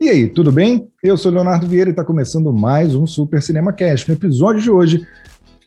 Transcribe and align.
E 0.00 0.08
aí, 0.08 0.28
tudo 0.28 0.52
bem? 0.52 0.86
Eu 1.02 1.16
sou 1.16 1.32
Leonardo 1.32 1.66
Vieira 1.66 1.90
e 1.90 1.92
está 1.92 2.04
começando 2.04 2.52
mais 2.52 2.94
um 2.94 3.04
Super 3.04 3.42
Cinema 3.42 3.72
Cast. 3.72 4.08
No 4.08 4.14
episódio 4.14 4.62
de 4.62 4.70
hoje, 4.70 5.04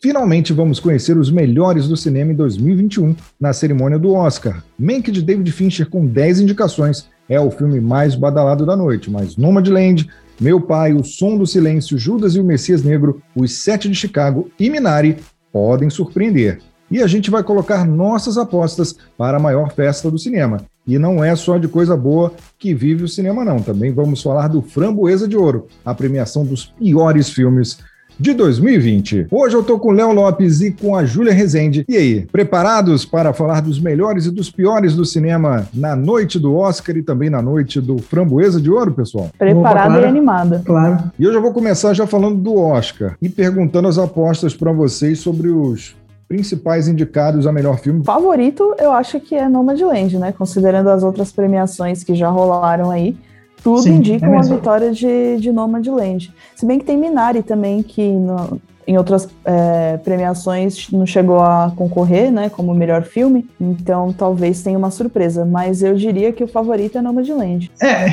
finalmente 0.02 0.54
vamos 0.54 0.80
conhecer 0.80 1.18
os 1.18 1.30
melhores 1.30 1.86
do 1.86 1.98
cinema 1.98 2.32
em 2.32 2.36
2021 2.36 3.14
na 3.38 3.52
cerimônia 3.52 4.00
do 4.00 4.14
Oscar. 4.14 4.64
Mank 4.80 5.12
de 5.12 5.22
David 5.22 5.52
Fincher 5.52 5.90
com 5.90 6.06
10 6.06 6.40
indicações 6.40 7.10
é 7.28 7.42
o 7.42 7.52
filme 7.52 7.82
mais 7.82 8.16
badalado 8.16 8.66
da 8.66 8.74
noite, 8.74 9.12
mas 9.12 9.36
Nomadland, 9.36 10.10
Meu 10.40 10.62
Pai, 10.62 10.94
O 10.94 11.04
Som 11.04 11.38
do 11.38 11.46
Silêncio, 11.46 11.98
Judas 11.98 12.34
e 12.34 12.40
o 12.40 12.44
Messias 12.46 12.82
Negro, 12.84 13.22
Os 13.36 13.62
Sete 13.62 13.90
de 13.90 13.96
Chicago 13.96 14.50
e 14.58 14.70
Minari 14.70 15.18
podem 15.52 15.90
surpreender. 15.90 16.60
E 16.92 17.02
a 17.02 17.08
gente 17.08 17.32
vai 17.32 17.42
colocar 17.42 17.88
nossas 17.88 18.38
apostas 18.38 18.94
para 19.18 19.38
a 19.38 19.40
maior 19.40 19.72
festa 19.72 20.12
do 20.12 20.20
cinema. 20.20 20.58
E 20.86 21.00
não 21.00 21.24
é 21.24 21.34
só 21.38 21.58
de 21.58 21.70
coisa 21.70 21.96
boa 21.96 22.34
que 22.60 22.74
vive 22.74 23.06
o 23.06 23.08
cinema, 23.08 23.46
não. 23.46 23.62
Também 23.62 23.94
vamos 23.94 24.22
falar 24.22 24.50
do 24.50 24.62
Framboesa 24.62 25.26
de 25.26 25.38
Ouro, 25.38 25.68
a 25.86 25.94
premiação 25.94 26.44
dos 26.46 26.66
piores 26.66 27.30
filmes 27.30 27.78
de 28.20 28.34
2020. 28.34 29.28
Hoje 29.32 29.56
eu 29.56 29.64
tô 29.64 29.80
com 29.80 29.90
o 29.90 29.92
Léo 29.92 30.12
Lopes 30.12 30.62
e 30.62 30.72
com 30.72 30.96
a 30.96 31.06
Júlia 31.06 31.34
Rezende. 31.34 31.86
E 31.88 31.96
aí, 31.96 32.26
preparados 32.32 33.06
para 33.06 33.34
falar 33.34 33.62
dos 33.62 33.80
melhores 33.80 34.26
e 34.26 34.32
dos 34.32 34.52
piores 34.52 34.96
do 34.96 35.06
cinema 35.06 35.68
na 35.74 35.96
noite 35.96 36.38
do 36.38 36.56
Oscar 36.56 36.98
e 36.98 37.02
também 37.02 37.30
na 37.30 37.42
noite 37.42 37.80
do 37.80 37.98
Framboesa 37.98 38.62
de 38.62 38.70
Ouro, 38.70 38.92
pessoal? 38.92 39.30
Preparada 39.38 40.02
e 40.02 40.06
animada. 40.06 40.62
Claro. 40.66 41.12
E 41.18 41.24
eu 41.24 41.34
já 41.34 41.40
vou 41.40 41.54
começar 41.54 41.94
já 41.94 42.06
falando 42.06 42.38
do 42.38 42.56
Oscar 42.58 43.16
e 43.22 43.30
perguntando 43.30 43.88
as 43.88 43.98
apostas 43.98 44.54
para 44.54 44.72
vocês 44.72 45.20
sobre 45.20 45.48
os 45.50 45.96
principais 46.32 46.88
indicados 46.88 47.46
a 47.46 47.52
melhor 47.52 47.78
filme? 47.78 48.06
Favorito, 48.06 48.74
eu 48.80 48.94
acho 48.94 49.20
que 49.20 49.36
é 49.36 49.50
Nomadland, 49.50 50.18
né? 50.18 50.32
Considerando 50.32 50.90
as 50.90 51.04
outras 51.04 51.30
premiações 51.30 52.06
que 52.06 52.16
já 52.16 52.30
rolaram 52.30 52.90
aí, 52.90 53.18
tudo 53.62 53.82
Sim, 53.82 53.96
indica 53.96 54.26
é 54.26 54.30
uma 54.30 54.42
vitória 54.42 54.94
de, 54.94 55.38
de 55.42 55.52
Nomadland. 55.52 56.34
Se 56.56 56.66
bem 56.66 56.80
que 56.80 56.86
tem 56.86 56.98
Minari 56.98 57.44
também, 57.44 57.84
que 57.84 58.10
no, 58.10 58.62
em 58.88 58.98
outras 58.98 59.28
é, 59.44 59.98
premiações 59.98 60.90
não 60.90 61.06
chegou 61.06 61.42
a 61.42 61.74
concorrer, 61.76 62.32
né, 62.32 62.50
como 62.50 62.74
melhor 62.74 63.04
filme, 63.04 63.46
então 63.60 64.14
talvez 64.14 64.64
tenha 64.64 64.78
uma 64.78 64.90
surpresa, 64.90 65.44
mas 65.44 65.84
eu 65.84 65.96
diria 65.96 66.32
que 66.32 66.46
o 66.46 66.48
favorito 66.48 66.98
é 66.98 67.02
Nomadland. 67.02 67.70
É, 67.82 68.10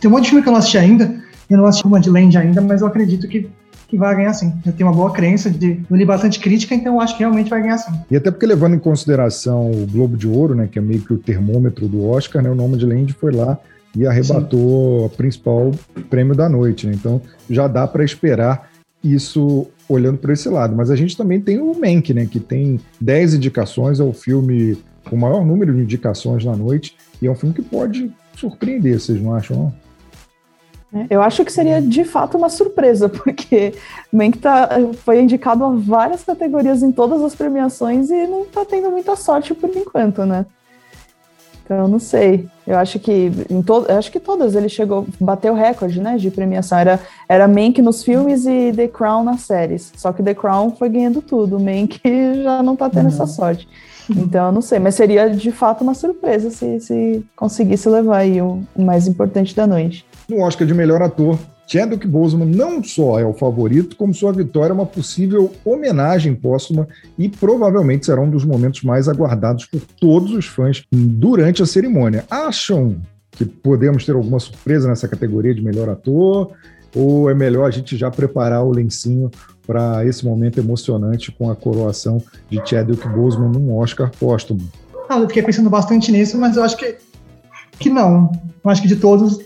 tem 0.00 0.08
um 0.08 0.10
monte 0.10 0.22
de 0.22 0.28
filme 0.28 0.44
que 0.44 0.48
eu 0.48 0.52
não 0.52 0.60
assisti 0.60 0.78
ainda, 0.78 1.12
eu 1.50 1.58
não 1.58 1.66
assisti 1.66 1.84
Nomadland 1.86 2.38
ainda, 2.38 2.60
mas 2.60 2.82
eu 2.82 2.86
acredito 2.86 3.26
que 3.26 3.50
que 3.88 3.96
vai 3.96 4.14
ganhar 4.16 4.32
sim. 4.34 4.52
Eu 4.64 4.72
tenho 4.72 4.88
uma 4.88 4.96
boa 4.96 5.12
crença 5.12 5.50
de 5.50 5.80
eu 5.88 5.96
li 5.96 6.04
bastante 6.04 6.40
crítica, 6.40 6.74
então 6.74 6.94
eu 6.94 7.00
acho 7.00 7.14
que 7.16 7.20
realmente 7.20 7.50
vai 7.50 7.62
ganhar 7.62 7.78
sim. 7.78 7.92
E 8.10 8.16
até 8.16 8.30
porque 8.30 8.46
levando 8.46 8.74
em 8.74 8.78
consideração 8.78 9.70
o 9.70 9.86
Globo 9.86 10.16
de 10.16 10.26
Ouro, 10.26 10.54
né, 10.54 10.68
que 10.70 10.78
é 10.78 10.82
meio 10.82 11.00
que 11.00 11.12
o 11.12 11.18
termômetro 11.18 11.86
do 11.86 12.08
Oscar, 12.08 12.42
né, 12.42 12.50
o 12.50 12.54
nome 12.54 12.76
de 12.76 12.86
Land 12.86 13.12
foi 13.14 13.32
lá 13.32 13.58
e 13.94 14.06
arrebatou 14.06 15.00
sim. 15.00 15.06
o 15.06 15.10
principal 15.16 15.70
prêmio 16.10 16.34
da 16.34 16.48
noite, 16.48 16.86
né? 16.86 16.92
Então 16.94 17.20
já 17.48 17.66
dá 17.66 17.86
para 17.86 18.04
esperar 18.04 18.70
isso 19.02 19.68
olhando 19.88 20.18
para 20.18 20.32
esse 20.32 20.48
lado. 20.48 20.74
Mas 20.74 20.90
a 20.90 20.96
gente 20.96 21.16
também 21.16 21.40
tem 21.40 21.60
o 21.60 21.78
Mank, 21.78 22.12
né, 22.12 22.26
que 22.26 22.40
tem 22.40 22.80
10 23.00 23.34
indicações, 23.34 24.00
é 24.00 24.04
o 24.04 24.12
filme 24.12 24.76
com 25.08 25.14
o 25.14 25.18
maior 25.18 25.44
número 25.44 25.72
de 25.72 25.82
indicações 25.82 26.44
na 26.44 26.56
noite, 26.56 26.96
e 27.22 27.26
é 27.26 27.30
um 27.30 27.34
filme 27.36 27.54
que 27.54 27.62
pode 27.62 28.12
surpreender, 28.36 29.00
vocês 29.00 29.22
não 29.22 29.34
acham? 29.34 29.56
Não? 29.56 29.85
É, 31.02 31.06
eu 31.10 31.22
acho 31.22 31.44
que 31.44 31.52
seria 31.52 31.80
de 31.82 32.04
fato 32.04 32.36
uma 32.36 32.48
surpresa, 32.48 33.08
porque 33.10 33.74
Mank 34.12 34.38
tá, 34.38 34.68
foi 35.04 35.20
indicado 35.20 35.64
a 35.64 35.70
várias 35.70 36.24
categorias 36.24 36.82
em 36.82 36.92
todas 36.92 37.22
as 37.22 37.34
premiações 37.34 38.10
e 38.10 38.26
não 38.26 38.44
tá 38.44 38.64
tendo 38.64 38.90
muita 38.90 39.16
sorte 39.16 39.54
por 39.54 39.70
enquanto, 39.74 40.24
né? 40.24 40.46
Então, 41.66 41.88
não 41.88 41.98
sei. 41.98 42.46
Eu 42.64 42.78
acho 42.78 43.00
que 43.00 43.32
em 43.50 43.60
to 43.60 43.84
acho 43.88 44.10
que 44.12 44.20
todas 44.20 44.54
ele 44.54 44.68
chegou, 44.68 45.04
bateu 45.20 45.52
recorde, 45.52 46.00
né, 46.00 46.16
de 46.16 46.30
premiação. 46.30 46.78
Era, 46.78 47.00
era 47.28 47.48
Mank 47.48 47.82
nos 47.82 48.04
filmes 48.04 48.46
e 48.46 48.72
The 48.72 48.86
Crown 48.86 49.24
nas 49.24 49.40
séries. 49.40 49.92
Só 49.96 50.12
que 50.12 50.22
The 50.22 50.32
Crown 50.32 50.76
foi 50.76 50.88
ganhando 50.88 51.20
tudo. 51.20 51.58
Mank 51.58 52.00
já 52.42 52.62
não 52.62 52.76
tá 52.76 52.88
tendo 52.88 53.02
uhum. 53.02 53.08
essa 53.08 53.26
sorte. 53.26 53.68
Então, 54.10 54.46
eu 54.46 54.52
não 54.52 54.62
sei, 54.62 54.78
mas 54.78 54.94
seria 54.94 55.28
de 55.28 55.50
fato 55.50 55.82
uma 55.82 55.94
surpresa 55.94 56.50
se, 56.50 56.80
se 56.80 57.24
conseguisse 57.34 57.88
levar 57.88 58.18
aí 58.18 58.40
o, 58.40 58.62
o 58.74 58.82
mais 58.82 59.06
importante 59.06 59.54
da 59.54 59.66
noite. 59.66 60.04
No 60.28 60.40
Oscar 60.40 60.66
de 60.66 60.74
melhor 60.74 61.02
ator, 61.02 61.38
Chadwick 61.66 62.06
Boseman 62.06 62.46
não 62.46 62.82
só 62.82 63.18
é 63.18 63.24
o 63.24 63.32
favorito, 63.32 63.96
como 63.96 64.14
sua 64.14 64.32
vitória 64.32 64.70
é 64.70 64.74
uma 64.74 64.86
possível 64.86 65.52
homenagem 65.64 66.34
póstuma 66.34 66.86
e 67.18 67.28
provavelmente 67.28 68.06
será 68.06 68.20
um 68.20 68.30
dos 68.30 68.44
momentos 68.44 68.82
mais 68.82 69.08
aguardados 69.08 69.66
por 69.66 69.80
todos 70.00 70.32
os 70.32 70.46
fãs 70.46 70.84
durante 70.92 71.62
a 71.62 71.66
cerimônia. 71.66 72.24
Acham 72.30 72.96
que 73.32 73.44
podemos 73.44 74.04
ter 74.06 74.12
alguma 74.12 74.38
surpresa 74.38 74.88
nessa 74.88 75.08
categoria 75.08 75.54
de 75.54 75.62
melhor 75.62 75.88
ator? 75.88 76.52
Ou 76.94 77.28
é 77.28 77.34
melhor 77.34 77.66
a 77.66 77.70
gente 77.70 77.96
já 77.96 78.10
preparar 78.10 78.64
o 78.64 78.70
lencinho 78.70 79.30
para 79.66 80.04
esse 80.06 80.24
momento 80.24 80.58
emocionante 80.58 81.32
com 81.32 81.50
a 81.50 81.56
coroação 81.56 82.22
de 82.48 82.60
Chadwick 82.64 83.06
Boseman 83.08 83.50
num 83.50 83.76
Oscar 83.76 84.10
póstumo? 84.18 84.60
Ah, 85.08 85.18
eu 85.18 85.28
fiquei 85.28 85.42
pensando 85.42 85.70
bastante 85.70 86.10
nisso, 86.10 86.38
mas 86.38 86.56
eu 86.56 86.62
acho 86.62 86.76
que, 86.76 86.96
que 87.78 87.90
não. 87.90 88.30
Eu 88.64 88.70
acho 88.70 88.82
que 88.82 88.88
de 88.88 88.96
todos, 88.96 89.38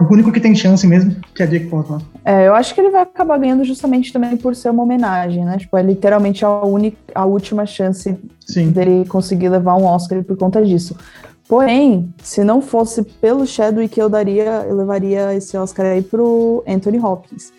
o 0.00 0.12
único 0.12 0.32
que 0.32 0.40
tem 0.40 0.54
chance 0.54 0.86
mesmo 0.86 1.14
que 1.34 1.42
é 1.42 1.46
Jake 1.46 1.66
Portman. 1.66 2.00
É, 2.24 2.46
eu 2.46 2.54
acho 2.54 2.74
que 2.74 2.80
ele 2.80 2.90
vai 2.90 3.02
acabar 3.02 3.38
ganhando 3.38 3.64
justamente 3.64 4.12
também 4.12 4.36
por 4.36 4.54
ser 4.54 4.70
uma 4.70 4.82
homenagem, 4.82 5.44
né? 5.44 5.58
Tipo, 5.58 5.76
é 5.76 5.82
literalmente 5.82 6.44
a, 6.44 6.50
única, 6.64 6.96
a 7.14 7.24
última 7.24 7.66
chance 7.66 8.16
Sim. 8.40 8.70
dele 8.70 9.06
conseguir 9.06 9.48
levar 9.48 9.76
um 9.76 9.84
Oscar 9.84 10.22
por 10.22 10.36
conta 10.36 10.64
disso. 10.64 10.96
Porém, 11.48 12.12
se 12.22 12.42
não 12.42 12.62
fosse 12.62 13.02
pelo 13.02 13.46
Chadwick, 13.46 13.98
eu 13.98 14.08
daria, 14.08 14.64
eu 14.66 14.74
levaria 14.74 15.34
esse 15.34 15.56
Oscar 15.56 15.86
aí 15.86 16.00
pro 16.00 16.64
Anthony 16.66 16.98
Hopkins, 16.98 17.52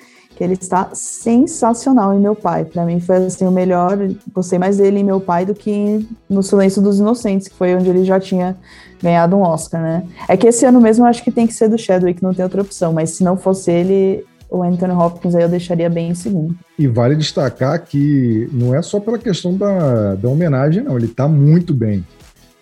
ele 0.43 0.53
está 0.53 0.89
sensacional 0.93 2.13
em 2.13 2.19
Meu 2.19 2.35
Pai. 2.35 2.65
Para 2.65 2.85
mim 2.85 2.99
foi 2.99 3.17
assim 3.17 3.45
o 3.47 3.51
melhor, 3.51 3.97
gostei 4.33 4.59
mais 4.59 4.77
dele 4.77 4.99
em 4.99 5.03
Meu 5.03 5.19
Pai 5.19 5.45
do 5.45 5.53
que 5.53 6.07
no 6.29 6.43
Silêncio 6.43 6.81
dos 6.81 6.99
Inocentes, 6.99 7.47
que 7.47 7.55
foi 7.55 7.75
onde 7.75 7.89
ele 7.89 8.03
já 8.03 8.19
tinha 8.19 8.55
ganhado 9.01 9.35
um 9.35 9.41
Oscar, 9.41 9.81
né? 9.81 10.03
É 10.27 10.37
que 10.37 10.47
esse 10.47 10.65
ano 10.65 10.79
mesmo 10.79 11.05
eu 11.05 11.09
acho 11.09 11.23
que 11.23 11.31
tem 11.31 11.45
que 11.45 11.53
ser 11.53 11.67
do 11.67 11.77
Chadwick, 11.77 12.21
não 12.23 12.33
tem 12.33 12.43
outra 12.43 12.61
opção, 12.61 12.93
mas 12.93 13.11
se 13.11 13.23
não 13.23 13.35
fosse 13.35 13.71
ele, 13.71 14.25
o 14.49 14.63
Anthony 14.63 14.93
Hopkins 14.93 15.35
aí 15.35 15.43
eu 15.43 15.49
deixaria 15.49 15.89
bem 15.89 16.09
em 16.09 16.15
segundo. 16.15 16.55
E 16.77 16.87
vale 16.87 17.15
destacar 17.15 17.81
que 17.83 18.49
não 18.51 18.73
é 18.73 18.81
só 18.81 18.99
pela 18.99 19.17
questão 19.17 19.55
da, 19.55 20.15
da 20.15 20.29
homenagem, 20.29 20.83
não, 20.83 20.97
ele 20.97 21.07
tá 21.07 21.27
muito 21.27 21.73
bem 21.73 22.05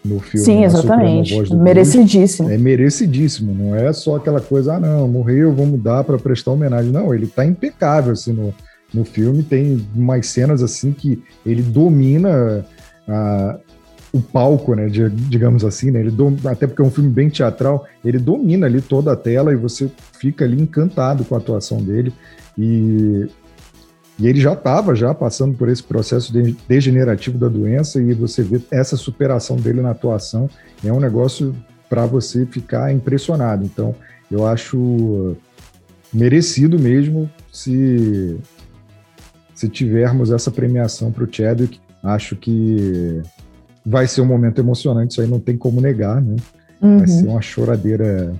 no 0.03 0.19
filme. 0.19 0.45
Sim, 0.45 0.63
exatamente. 0.63 1.53
Merecidíssimo. 1.53 2.49
É 2.49 2.57
merecidíssimo, 2.57 3.53
não 3.53 3.75
é 3.75 3.93
só 3.93 4.15
aquela 4.15 4.41
coisa, 4.41 4.75
ah, 4.75 4.79
não, 4.79 5.07
morreu, 5.07 5.53
vamos 5.53 5.79
dar 5.81 6.03
para 6.03 6.17
prestar 6.17 6.51
homenagem. 6.51 6.91
Não, 6.91 7.13
ele 7.13 7.27
tá 7.27 7.45
impecável 7.45 8.13
assim 8.13 8.33
no, 8.33 8.53
no 8.93 9.05
filme, 9.05 9.43
tem 9.43 9.85
umas 9.95 10.27
cenas 10.27 10.63
assim 10.63 10.91
que 10.91 11.21
ele 11.45 11.61
domina 11.61 12.65
a, 13.07 13.59
o 14.11 14.21
palco, 14.21 14.75
né, 14.75 14.89
digamos 14.89 15.63
assim, 15.63 15.91
né, 15.91 15.99
ele 16.01 16.11
dom, 16.11 16.35
até 16.45 16.67
porque 16.67 16.81
é 16.81 16.85
um 16.85 16.91
filme 16.91 17.09
bem 17.09 17.29
teatral, 17.29 17.85
ele 18.03 18.19
domina 18.19 18.65
ali 18.65 18.81
toda 18.81 19.13
a 19.13 19.15
tela 19.15 19.53
e 19.53 19.55
você 19.55 19.89
fica 20.19 20.43
ali 20.43 20.61
encantado 20.61 21.23
com 21.23 21.35
a 21.35 21.37
atuação 21.37 21.81
dele 21.81 22.11
e, 22.57 23.27
e 24.21 24.27
ele 24.27 24.39
já 24.39 24.53
estava 24.53 24.93
já 24.93 25.15
passando 25.15 25.57
por 25.57 25.67
esse 25.67 25.81
processo 25.81 26.31
de, 26.31 26.55
degenerativo 26.69 27.39
da 27.39 27.47
doença 27.47 27.99
e 27.99 28.13
você 28.13 28.43
vê 28.43 28.61
essa 28.69 28.95
superação 28.95 29.55
dele 29.55 29.81
na 29.81 29.89
atuação 29.89 30.47
é 30.85 30.93
um 30.93 30.99
negócio 30.99 31.55
para 31.89 32.05
você 32.05 32.45
ficar 32.45 32.93
impressionado. 32.93 33.65
Então, 33.65 33.95
eu 34.29 34.45
acho 34.45 35.35
merecido 36.13 36.77
mesmo 36.77 37.27
se 37.51 38.39
se 39.55 39.67
tivermos 39.67 40.31
essa 40.31 40.51
premiação 40.51 41.11
para 41.11 41.23
o 41.23 41.27
Chadwick. 41.31 41.79
Acho 42.03 42.35
que 42.35 43.21
vai 43.83 44.07
ser 44.07 44.21
um 44.21 44.25
momento 44.25 44.59
emocionante, 44.59 45.13
isso 45.13 45.21
aí 45.21 45.27
não 45.27 45.39
tem 45.39 45.57
como 45.57 45.81
negar, 45.81 46.21
né? 46.21 46.35
Uhum. 46.79 46.99
Vai 46.99 47.07
ser 47.07 47.27
uma 47.27 47.41
choradeira 47.41 48.33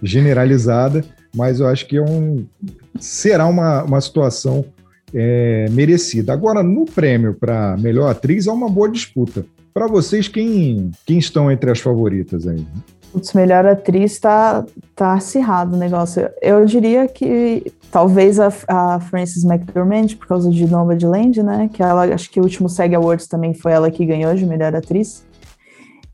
generalizada, 0.00 1.04
mas 1.34 1.58
eu 1.58 1.66
acho 1.66 1.86
que 1.86 1.96
é 1.96 2.02
um, 2.02 2.46
será 2.98 3.46
uma, 3.46 3.82
uma 3.82 4.00
situação 4.00 4.64
é, 5.14 5.68
merecida. 5.70 6.32
Agora, 6.32 6.62
no 6.62 6.84
prêmio 6.84 7.34
para 7.34 7.76
melhor 7.78 8.10
atriz, 8.10 8.46
é 8.46 8.52
uma 8.52 8.68
boa 8.68 8.88
disputa. 8.88 9.44
Para 9.72 9.86
vocês, 9.86 10.28
quem, 10.28 10.90
quem 11.06 11.18
estão 11.18 11.50
entre 11.50 11.70
as 11.70 11.80
favoritas 11.80 12.46
aí? 12.46 12.64
Putz, 13.12 13.32
melhor 13.32 13.66
atriz 13.66 14.18
tá, 14.20 14.64
tá 14.94 15.14
acirrado 15.14 15.74
o 15.74 15.78
negócio. 15.78 16.28
Eu 16.40 16.64
diria 16.64 17.08
que 17.08 17.72
talvez 17.90 18.38
a, 18.38 18.52
a 18.68 19.00
Frances 19.00 19.44
McDormand, 19.44 20.16
por 20.16 20.28
causa 20.28 20.50
de 20.50 20.66
Nomadland, 20.66 21.42
né? 21.42 21.68
Que 21.72 21.82
ela, 21.82 22.04
acho 22.14 22.30
que 22.30 22.38
o 22.38 22.42
último 22.44 22.68
SEG 22.68 22.94
Awards 22.94 23.26
também 23.26 23.52
foi 23.52 23.72
ela 23.72 23.90
que 23.90 24.06
ganhou 24.06 24.34
de 24.34 24.46
melhor 24.46 24.74
atriz. 24.74 25.24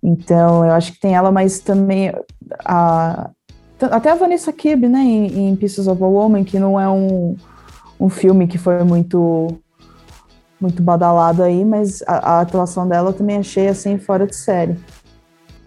Então, 0.02 0.64
eu 0.64 0.72
acho 0.72 0.92
que 0.92 1.00
tem 1.00 1.14
ela, 1.14 1.30
mas 1.30 1.58
também 1.58 2.12
a, 2.64 3.30
até 3.80 4.10
a 4.10 4.14
Vanessa 4.14 4.52
Kirby, 4.52 4.88
né, 4.88 5.00
em, 5.00 5.48
em 5.48 5.56
Pieces 5.56 5.86
of 5.86 6.02
a 6.02 6.06
Woman, 6.06 6.44
que 6.44 6.58
não 6.58 6.80
é 6.80 6.88
um, 6.88 7.36
um 7.98 8.08
filme 8.08 8.46
que 8.46 8.58
foi 8.58 8.82
muito 8.84 9.58
muito 10.60 10.82
badalado 10.82 11.42
aí, 11.42 11.64
mas 11.64 12.02
a, 12.06 12.36
a 12.36 12.40
atuação 12.40 12.88
dela 12.88 13.10
eu 13.10 13.12
também 13.12 13.36
achei 13.36 13.68
assim 13.68 13.98
fora 13.98 14.26
de 14.26 14.34
série. 14.34 14.76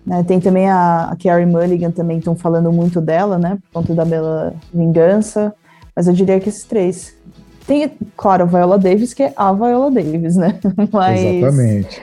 Né? 0.05 0.23
Tem 0.23 0.39
também 0.39 0.67
a, 0.67 1.11
a 1.11 1.15
Carrie 1.15 1.45
Mulligan, 1.45 1.91
também 1.91 2.17
estão 2.17 2.35
falando 2.35 2.71
muito 2.71 2.99
dela, 2.99 3.37
né? 3.37 3.59
Por 3.71 3.81
conta 3.81 3.93
da 3.93 4.03
Bela 4.03 4.55
Vingança. 4.73 5.53
Mas 5.95 6.07
eu 6.07 6.13
diria 6.13 6.39
que 6.39 6.49
esses 6.49 6.63
três. 6.63 7.15
Tem, 7.67 7.91
claro, 8.17 8.43
a 8.43 8.47
Viola 8.47 8.79
Davis, 8.79 9.13
que 9.13 9.21
é 9.21 9.33
a 9.35 9.53
Viola 9.53 9.91
Davis, 9.91 10.35
né? 10.35 10.59
Mas, 10.91 11.19
Exatamente. 11.19 12.01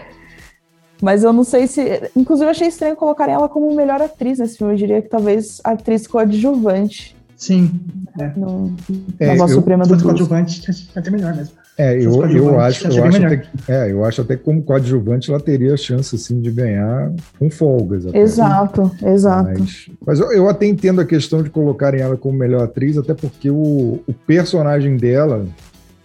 Mas 1.03 1.25
eu 1.25 1.33
não 1.33 1.43
sei 1.43 1.67
se. 1.67 2.11
Inclusive, 2.15 2.47
eu 2.47 2.51
achei 2.51 2.69
estranho 2.69 2.95
colocarem 2.95 3.35
ela 3.35 3.49
como 3.49 3.75
melhor 3.75 4.01
atriz 4.01 4.39
nesse 4.39 4.59
filme. 4.59 4.75
Eu 4.75 4.79
diria 4.79 5.03
que 5.03 5.09
talvez 5.09 5.61
atriz 5.65 6.07
coadjuvante. 6.07 7.16
Sim. 7.37 7.71
É. 8.19 8.33
No, 8.37 8.75
é, 9.21 9.27
na 9.27 9.35
voz 9.37 9.51
eu, 9.51 9.59
suprema 9.59 9.85
do 9.85 10.03
coadjuvante 10.03 10.63
até 10.95 11.11
melhor 11.11 11.35
mesmo. 11.37 11.55
É, 11.79 11.95
eu, 11.95 12.25
eu 12.25 12.59
acho, 12.59 12.89
eu 12.89 13.05
acho, 13.05 13.27
até, 13.27 13.43
é, 13.69 13.93
eu 13.93 14.03
acho 14.03 14.23
até 14.23 14.35
que 14.35 14.43
como 14.43 14.63
coadjuvante 14.63 15.31
ela 15.31 15.39
teria 15.39 15.77
chance 15.77 16.17
assim 16.17 16.41
de 16.41 16.51
ganhar 16.51 17.13
com 17.39 17.51
folgas. 17.51 18.07
Até. 18.07 18.19
Exato, 18.19 18.91
exato. 19.05 19.61
Mas, 19.61 19.91
mas 20.07 20.21
eu, 20.21 20.33
eu, 20.33 20.49
até 20.49 20.65
entendo 20.65 21.03
a 21.03 21.05
questão 21.05 21.43
de 21.43 21.51
colocarem 21.51 22.01
ela 22.01 22.17
como 22.17 22.39
melhor 22.39 22.63
atriz, 22.63 22.97
até 22.97 23.13
porque 23.13 23.51
o, 23.51 24.01
o 24.07 24.15
personagem 24.27 24.97
dela, 24.97 25.45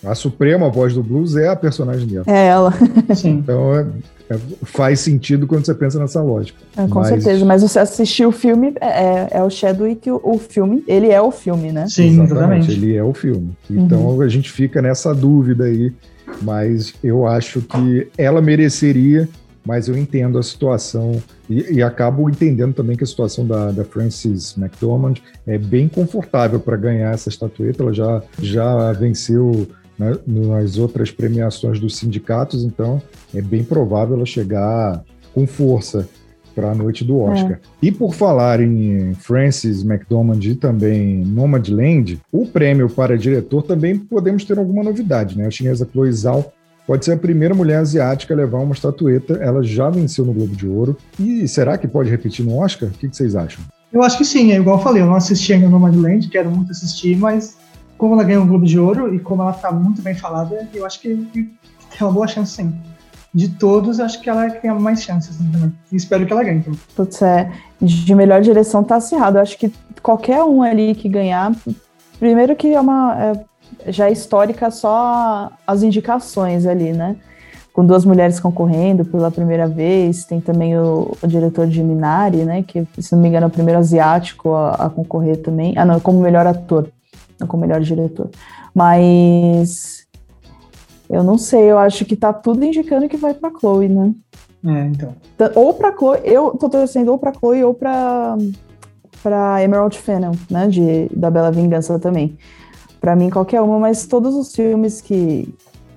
a 0.04 0.14
suprema 0.14 0.70
voz 0.70 0.94
do 0.94 1.02
blues, 1.02 1.38
é 1.38 1.48
a 1.48 1.56
personagem 1.56 2.06
dela. 2.06 2.26
É 2.28 2.48
ela. 2.48 2.74
Sim. 3.16 3.38
Então 3.42 3.74
é, 3.74 3.82
é, 3.82 3.86
faz 4.64 5.00
sentido 5.00 5.48
quando 5.48 5.66
você 5.66 5.74
pensa 5.74 6.00
nessa 6.00 6.22
lógica. 6.22 6.60
É, 6.78 6.88
com 6.88 7.00
mas... 7.00 7.08
certeza, 7.10 7.46
mas 7.46 7.62
você 7.62 7.80
assistiu 7.80 8.30
o 8.30 8.32
filme, 8.32 8.74
é, 8.80 8.88
é, 8.88 9.28
é 9.32 9.44
o 9.44 9.50
Chadwick, 9.50 10.10
o, 10.10 10.20
o, 10.24 10.38
filme, 10.38 10.84
ele 10.88 11.10
é 11.10 11.22
o 11.22 11.32
filme, 11.32 11.72
né? 11.72 11.88
Sim, 11.88 12.22
exatamente. 12.22 12.32
exatamente. 12.32 12.72
Ele 12.72 12.96
é 12.96 13.04
o 13.04 13.14
filme. 13.14 13.52
Então 13.70 14.02
uhum. 14.02 14.22
a 14.22 14.28
gente 14.28 14.52
fica 14.52 14.82
nessa 14.82 15.14
dúvida 15.14 15.66
aí, 15.66 15.94
mas 16.42 16.94
eu 17.04 17.28
acho 17.28 17.62
que 17.62 18.08
ela 18.18 18.42
mereceria, 18.42 19.28
mas 19.66 19.88
eu 19.88 19.98
entendo 19.98 20.40
a 20.40 20.44
situação 20.44 21.22
e, 21.50 21.76
e 21.76 21.84
acabo 21.84 22.30
entendendo 22.30 22.74
também 22.74 22.96
que 22.96 23.04
a 23.04 23.08
situação 23.08 23.46
da, 23.46 23.72
da 23.72 23.84
Frances 23.84 24.56
McDormand 24.58 25.16
é 25.46 25.58
bem 25.58 25.88
confortável 25.88 26.60
para 26.60 26.78
ganhar 26.78 27.14
essa 27.14 27.30
estatueta. 27.30 27.84
Ela 27.84 27.94
já, 27.94 28.22
já 28.42 28.92
venceu 28.94 29.68
né, 30.02 30.18
nas 30.26 30.80
outras 30.80 31.12
premiações 31.12 31.80
dos 31.80 31.96
sindicatos, 31.96 32.64
então 32.64 33.00
é 33.36 33.42
bem 33.42 33.64
provável 33.64 34.16
ela 34.16 34.26
chegar 34.26 35.04
com 35.32 35.46
força 35.46 36.10
para 36.56 36.72
a 36.72 36.76
noite 36.76 37.06
do 37.06 37.20
Oscar. 37.20 37.54
É. 37.54 37.60
E 37.84 37.92
por 37.92 38.14
falar 38.14 38.60
em 38.60 39.14
Francis 39.14 39.84
McDormand 39.84 40.40
e 40.42 40.56
também 40.56 41.24
Nomadland, 41.24 42.20
o 42.32 42.48
prêmio 42.48 42.90
para 42.90 43.18
diretor 43.18 43.62
também 43.62 43.98
podemos 43.98 44.44
ter 44.44 44.58
alguma 44.58 44.84
novidade, 44.84 45.38
né? 45.38 45.46
A 45.46 45.52
chinesa 45.52 45.88
Chloe 45.90 46.12
Zhao 46.12 46.52
pode 46.86 47.06
ser 47.06 47.14
a 47.14 47.18
primeira 47.18 47.54
mulher 47.54 47.78
asiática 47.78 48.34
a 48.34 48.38
levar 48.38 48.58
uma 48.58 48.74
estatueta. 48.74 49.36
Ela 49.36 49.64
já 49.64 49.90
venceu 49.90 50.26
no 50.26 50.34
Globo 50.34 50.56
de 50.56 50.68
Ouro. 50.68 50.98
E 51.18 51.48
será 51.48 51.78
que 51.78 51.88
pode 51.88 52.10
repetir 52.10 52.44
no 52.44 52.58
Oscar? 52.58 52.90
O 52.90 52.92
que 52.92 53.08
vocês 53.08 53.36
acham? 53.36 53.64
Eu 53.94 54.02
acho 54.02 54.18
que 54.18 54.26
sim, 54.26 54.52
é 54.52 54.56
igual 54.56 54.78
eu 54.78 54.84
falei, 54.84 55.02
eu 55.02 55.06
não 55.06 55.16
assisti 55.16 55.54
ainda 55.54 55.70
Nomadland, 55.70 56.28
quero 56.30 56.50
muito 56.50 56.72
assistir, 56.72 57.18
mas 57.18 57.58
como 58.02 58.16
ela 58.16 58.24
ganhou 58.24 58.44
um 58.44 58.48
Globo 58.48 58.66
de 58.66 58.80
Ouro 58.80 59.14
e 59.14 59.20
como 59.20 59.44
ela 59.44 59.52
está 59.52 59.72
muito 59.72 60.02
bem 60.02 60.16
falada, 60.16 60.68
eu 60.74 60.84
acho 60.88 61.00
que 61.00 61.16
tem 61.32 61.52
uma 62.02 62.12
boa 62.12 62.28
chance 62.28 62.54
sim. 62.54 62.74
De 63.32 63.48
todos, 63.48 64.00
acho 64.00 64.20
que 64.20 64.28
ela 64.28 64.50
tem 64.50 64.72
mais 64.72 65.04
chances 65.04 65.38
também. 65.38 65.72
E 65.92 65.98
espero 65.98 66.26
que 66.26 66.34
ela 66.34 66.44
ganhe. 66.44 66.58
Então. 66.58 66.74
Putz, 66.96 67.22
é, 67.22 67.52
de 67.80 68.16
melhor 68.16 68.42
direção 68.42 68.84
tá 68.84 68.96
acirrado. 68.96 69.38
Eu 69.38 69.44
acho 69.44 69.56
que 69.56 69.72
qualquer 70.02 70.44
um 70.44 70.64
ali 70.64 70.96
que 70.96 71.08
ganhar, 71.08 71.52
primeiro 72.20 72.56
que 72.56 72.74
é 72.74 72.82
uma. 72.82 73.16
É, 73.86 73.92
já 73.92 74.10
é 74.10 74.12
histórica 74.12 74.72
só 74.72 75.52
as 75.68 75.84
indicações 75.84 76.66
ali, 76.66 76.94
né? 76.94 77.16
Com 77.72 77.86
duas 77.86 78.04
mulheres 78.04 78.40
concorrendo 78.40 79.06
pela 79.06 79.30
primeira 79.30 79.68
vez, 79.68 80.26
tem 80.26 80.42
também 80.42 80.76
o, 80.76 81.16
o 81.22 81.28
diretor 81.28 81.68
de 81.68 81.84
Minari, 81.84 82.46
né? 82.46 82.64
Que, 82.64 82.84
se 82.98 83.14
não 83.14 83.22
me 83.22 83.30
engano, 83.30 83.44
é 83.44 83.48
o 83.48 83.52
primeiro 83.52 83.80
asiático 83.80 84.54
a, 84.54 84.72
a 84.72 84.90
concorrer 84.90 85.38
também. 85.38 85.78
Ah, 85.78 85.86
não, 85.86 86.00
como 86.00 86.20
melhor 86.20 86.48
ator 86.48 86.90
como 87.46 87.62
melhor 87.62 87.82
diretor. 87.82 88.30
Mas 88.74 90.08
eu 91.10 91.24
não 91.24 91.38
sei, 91.38 91.70
eu 91.70 91.78
acho 91.78 92.06
que 92.06 92.16
tá 92.16 92.32
tudo 92.32 92.64
indicando 92.64 93.10
que 93.10 93.18
vai 93.18 93.34
para 93.34 93.52
Chloe, 93.60 93.90
né? 93.90 94.14
É, 94.66 94.86
então. 94.86 95.14
Ou 95.56 95.74
para 95.74 95.96
Chloe, 95.96 96.20
eu 96.24 96.52
tô 96.52 96.70
torcendo 96.70 97.12
ou 97.12 97.18
para 97.18 97.34
Chloe 97.34 97.64
ou 97.64 97.74
para 97.74 98.38
para 99.22 99.62
Emerald 99.62 99.96
Fennel, 100.00 100.32
né, 100.50 100.68
de 100.68 101.08
da 101.16 101.30
Bela 101.30 101.52
Vingança 101.52 102.00
também. 102.00 102.38
Para 103.00 103.16
mim 103.16 103.30
qualquer 103.30 103.62
uma, 103.62 103.78
mas 103.78 104.08
todos 104.08 104.34
os 104.34 104.56
filmes 104.56 105.02
que 105.02 105.54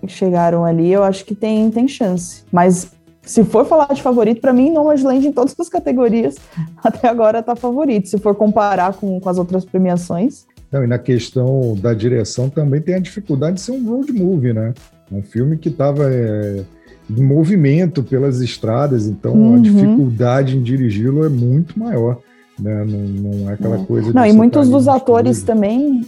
chegaram 0.07 0.65
ali, 0.65 0.93
eu 0.93 1.03
acho 1.03 1.25
que 1.25 1.35
tem 1.35 1.71
tem 1.71 1.87
chance. 1.87 2.45
Mas 2.51 2.91
se 3.23 3.43
for 3.45 3.65
falar 3.65 3.93
de 3.95 4.03
favorito, 4.03 4.41
para 4.41 4.53
mim, 4.53 4.71
Nomadland 4.71 5.27
em 5.27 5.33
todas 5.33 5.55
as 5.59 5.69
categorias 5.69 6.37
até 6.83 7.09
agora 7.09 7.43
tá 7.43 7.55
favorito. 7.55 8.09
Se 8.09 8.19
for 8.19 8.35
comparar 8.35 8.95
com, 8.95 9.21
com 9.21 9.29
as 9.29 9.39
outras 9.39 9.65
premiações, 9.65 10.47
não, 10.75 10.83
e 10.83 10.89
na 10.89 10.99
questão 10.99 11.77
da 11.81 11.95
direção 11.95 12.51
também 12.51 12.81
tem 12.81 12.97
a 12.97 12.99
dificuldade 12.99 13.55
de 13.55 13.61
ser 13.61 13.71
um 13.71 13.89
road 13.89 14.13
movie, 14.13 14.53
né? 14.53 14.75
Um 15.13 15.23
filme 15.23 15.57
que 15.57 15.69
estava 15.69 16.13
é, 16.13 16.65
em 17.09 17.23
movimento 17.23 18.03
pelas 18.03 18.41
estradas, 18.41 19.07
então 19.07 19.35
uhum. 19.35 19.55
a 19.55 19.59
dificuldade 19.59 20.57
em 20.57 20.63
dirigi-lo 20.63 21.25
é 21.25 21.29
muito 21.29 21.79
maior. 21.79 22.19
Né? 22.59 22.85
Não, 22.85 22.99
não 22.99 23.51
é 23.51 23.53
aquela 23.53 23.77
é. 23.77 23.85
coisa 23.85 24.13
Não, 24.13 24.27
e 24.27 24.33
muitos 24.33 24.69
dos 24.69 24.89
atores 24.89 25.45
também. 25.45 26.05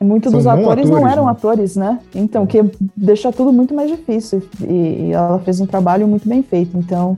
Muitos 0.00 0.32
São 0.32 0.40
dos 0.40 0.46
atores, 0.48 0.66
atores, 0.66 0.90
não 0.90 1.06
eram 1.06 1.26
né? 1.26 1.30
atores, 1.30 1.76
né? 1.76 2.00
Então, 2.12 2.46
que 2.46 2.64
deixa 2.96 3.30
tudo 3.30 3.52
muito 3.52 3.72
mais 3.72 3.88
difícil. 3.88 4.42
E, 4.62 4.72
e 4.72 5.12
ela 5.12 5.38
fez 5.40 5.60
um 5.60 5.66
trabalho 5.66 6.08
muito 6.08 6.28
bem 6.28 6.42
feito. 6.42 6.76
Então, 6.76 7.16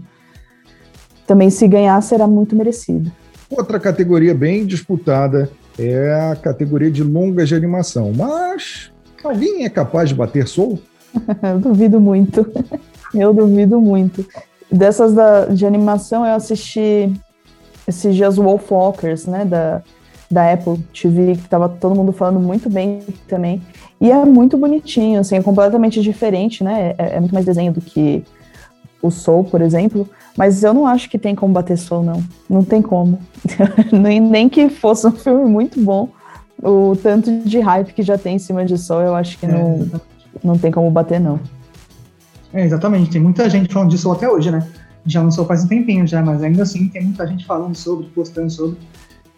também 1.27 1.49
se 1.49 1.67
ganhar 1.67 1.99
será 2.03 2.27
muito 2.27 2.55
merecido. 2.55 3.11
Outra 3.49 3.79
categoria 3.79 4.35
bem 4.35 4.67
disputada 4.67 5.49
é 5.79 6.31
a 6.31 6.37
categoria 6.37 6.91
de 6.91 7.03
longas 7.03 7.49
de 7.49 7.55
animação. 7.55 8.13
Mas 8.15 8.91
alguém 9.23 9.65
é 9.65 9.71
capaz 9.71 10.09
de 10.09 10.15
bater 10.15 10.47
Soul? 10.47 10.79
duvido 11.61 12.01
muito. 12.01 12.51
eu 13.15 13.33
duvido 13.33 13.81
muito. 13.81 14.27
Dessas 14.71 15.13
da, 15.13 15.47
de 15.47 15.67
animação, 15.67 16.25
eu 16.25 16.35
assisti 16.35 17.13
esses 17.87 18.15
dias 18.15 18.37
Wolfwalkers, 18.37 19.27
né, 19.27 19.45
da, 19.45 19.83
da 20.31 20.53
Apple 20.53 20.79
TV, 20.95 21.37
que 21.37 21.49
tava 21.49 21.69
todo 21.69 21.95
mundo 21.95 22.13
falando 22.13 22.41
muito 22.41 22.71
bem 22.71 23.01
também. 23.29 23.63
E 24.01 24.11
é 24.11 24.25
muito 24.25 24.57
bonitinho, 24.57 25.21
assim, 25.21 25.37
é 25.37 25.43
completamente 25.43 26.01
diferente, 26.01 26.65
né? 26.65 26.95
É, 26.99 27.17
é 27.17 27.21
muito 27.21 27.35
mais 27.35 27.47
desenho 27.47 27.73
do 27.73 27.81
que 27.81 28.25
o 29.03 29.11
Soul, 29.11 29.45
por 29.45 29.61
exemplo. 29.61 30.09
Mas 30.39 30.63
eu 30.63 30.73
não 30.73 30.87
acho 30.87 31.11
que 31.11 31.19
tem 31.19 31.35
como 31.35 31.53
bater 31.53 31.77
Soul, 31.77 32.05
não. 32.05 32.23
Não 32.49 32.65
tem 32.65 32.81
como. 32.81 33.19
nem, 33.93 34.21
nem 34.21 34.49
que 34.49 34.71
fosse 34.71 35.07
um 35.07 35.13
filme 35.13 35.51
muito 35.51 35.81
bom. 35.83 36.09
O 36.63 36.97
tanto 37.03 37.41
de 37.41 37.59
hype 37.59 37.93
que 37.93 38.03
já 38.03 38.17
tem 38.17 38.37
em 38.37 38.39
cima 38.39 38.65
de 38.65 38.79
Soul, 38.79 39.03
eu 39.03 39.15
acho 39.15 39.37
que 39.39 39.47
é, 39.47 39.49
não, 39.49 39.91
não 40.43 40.57
tem 40.57 40.71
como 40.71 40.91
bater, 40.91 41.21
não. 41.21 41.41
É, 42.55 42.65
exatamente. 42.65 43.11
Tem 43.11 43.21
muita 43.21 43.51
gente 43.51 43.73
falando 43.73 43.91
de 43.91 43.99
Soul 43.99 44.15
até 44.15 44.31
hoje, 44.31 44.51
né? 44.51 44.67
Já 45.05 45.21
lançou 45.21 45.45
faz 45.45 45.65
um 45.65 45.69
tempinho 45.69 46.07
já, 46.07 46.23
mas 46.23 46.43
ainda 46.43 46.63
assim 46.63 46.87
tem 46.89 47.03
muita 47.03 47.27
gente 47.27 47.45
falando 47.45 47.75
sobre, 47.75 48.07
postando 48.07 48.51
sobre. 48.51 48.79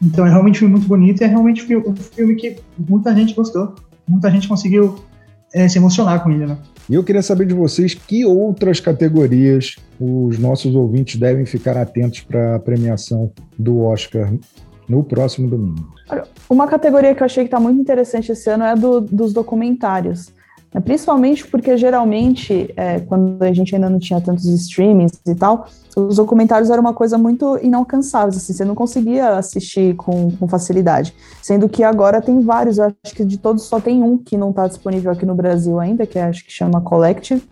Então 0.03 0.27
é 0.27 0.31
realmente 0.31 0.57
um 0.57 0.59
filme 0.59 0.75
muito 0.75 0.87
bonito 0.87 1.23
e 1.23 1.25
é 1.25 1.27
realmente 1.27 1.63
um 1.65 1.97
filme 1.97 2.35
que 2.35 2.59
muita 2.79 3.15
gente 3.15 3.35
gostou. 3.35 3.75
Muita 4.07 4.31
gente 4.31 4.47
conseguiu 4.47 4.97
é, 5.55 5.69
se 5.69 5.79
emocionar 5.79 6.23
com 6.23 6.31
ele, 6.31 6.47
né? 6.47 6.59
E 6.91 6.95
eu 6.95 7.05
queria 7.05 7.23
saber 7.23 7.47
de 7.47 7.55
vocês 7.55 7.95
que 7.95 8.27
outras 8.27 8.81
categorias 8.81 9.77
os 9.99 10.39
nossos 10.39 10.75
ouvintes 10.75 11.19
devem 11.19 11.47
ficar 11.47 11.77
atentos 11.77 12.21
para 12.21 12.57
a 12.57 12.59
premiação 12.59 13.31
do 13.59 13.81
Oscar 13.81 14.33
no 14.89 15.03
próximo 15.05 15.49
domingo. 15.49 15.95
Uma 16.51 16.67
categoria 16.67 17.15
que 17.15 17.23
eu 17.23 17.25
achei 17.25 17.45
que 17.45 17.49
está 17.49 17.61
muito 17.61 17.81
interessante 17.81 18.33
esse 18.33 18.51
ano 18.51 18.65
é 18.65 18.73
a 18.73 18.75
do, 18.75 19.01
dos 19.01 19.33
documentários. 19.33 20.31
Né? 20.75 20.81
Principalmente 20.81 21.47
porque 21.47 21.77
geralmente, 21.77 22.75
é, 22.77 22.99
quando 22.99 23.41
a 23.41 23.53
gente 23.53 23.75
ainda 23.75 23.89
não 23.89 24.01
tinha 24.01 24.21
tantos 24.21 24.45
streamings 24.47 25.13
e 25.25 25.35
tal, 25.35 25.69
os 25.97 26.17
documentários 26.17 26.69
eram 26.71 26.81
uma 26.81 26.93
coisa 26.93 27.17
muito 27.17 27.57
inalcançável, 27.63 28.31
assim, 28.31 28.53
você 28.53 28.65
não 28.65 28.75
conseguia 28.75 29.37
assistir 29.37 29.95
com, 29.95 30.33
com 30.33 30.49
facilidade. 30.49 31.15
Sendo 31.41 31.69
que 31.69 31.85
agora 31.85 32.21
tem 32.21 32.41
vários, 32.41 32.79
eu 32.79 32.93
acho 33.05 33.15
que 33.15 33.25
de 33.25 33.39
todos 33.39 33.63
só 33.63 33.79
tem 33.79 34.03
um 34.03 34.19
que 34.19 34.37
não 34.37 34.51
está 34.51 34.67
disponível 34.67 35.13
aqui 35.13 35.25
no 35.25 35.37
Brasil 35.37 35.79
ainda, 35.79 36.05
que 36.05 36.19
é, 36.19 36.25
acho 36.25 36.45
que 36.45 36.53
chama 36.53 36.81
Collective. 36.81 37.43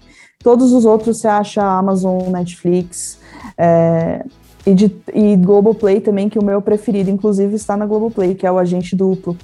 Todos 0.43 0.73
os 0.73 0.85
outros 0.85 1.19
você 1.19 1.29
acha 1.29 1.63
Amazon, 1.63 2.31
Netflix, 2.31 3.21
é, 3.57 4.25
e, 4.67 4.75
de, 4.75 4.93
e 5.15 5.37
Globoplay 5.37 6.01
também, 6.01 6.29
que 6.29 6.39
o 6.39 6.45
meu 6.45 6.61
preferido, 6.61 7.11
inclusive, 7.11 7.55
está 7.55 7.77
na 7.77 7.87
Globoplay, 7.87 8.35
que 8.35 8.45
é 8.45 8.51
o 8.51 8.59
Agente 8.59 8.97
Duplo. 8.97 9.37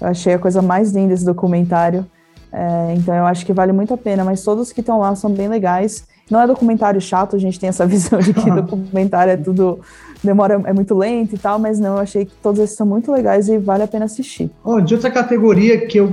Eu 0.00 0.06
achei 0.06 0.32
a 0.32 0.38
coisa 0.38 0.62
mais 0.62 0.92
linda 0.92 1.12
esse 1.12 1.24
documentário. 1.24 2.06
É, 2.52 2.94
então 2.96 3.14
eu 3.14 3.26
acho 3.26 3.44
que 3.44 3.52
vale 3.52 3.72
muito 3.72 3.92
a 3.92 3.96
pena, 3.96 4.24
mas 4.24 4.42
todos 4.42 4.72
que 4.72 4.80
estão 4.80 4.98
lá 4.98 5.14
são 5.14 5.30
bem 5.30 5.48
legais. 5.48 6.04
Não 6.30 6.40
é 6.40 6.46
documentário 6.46 7.00
chato, 7.00 7.36
a 7.36 7.38
gente 7.38 7.58
tem 7.58 7.68
essa 7.68 7.84
visão 7.86 8.18
de 8.18 8.32
que 8.32 8.50
documentário 8.50 9.32
é 9.32 9.36
tudo 9.36 9.80
demora 10.22 10.60
é 10.64 10.72
muito 10.72 10.96
lento 10.96 11.34
e 11.34 11.38
tal, 11.38 11.58
mas 11.58 11.78
não, 11.78 11.94
eu 11.94 11.98
achei 11.98 12.24
que 12.24 12.32
todos 12.42 12.60
esses 12.60 12.76
são 12.76 12.86
muito 12.86 13.12
legais 13.12 13.48
e 13.48 13.58
vale 13.58 13.82
a 13.82 13.88
pena 13.88 14.06
assistir. 14.06 14.50
Oh, 14.64 14.80
de 14.80 14.94
outra 14.94 15.10
categoria 15.10 15.86
que 15.86 15.98
eu 15.98 16.12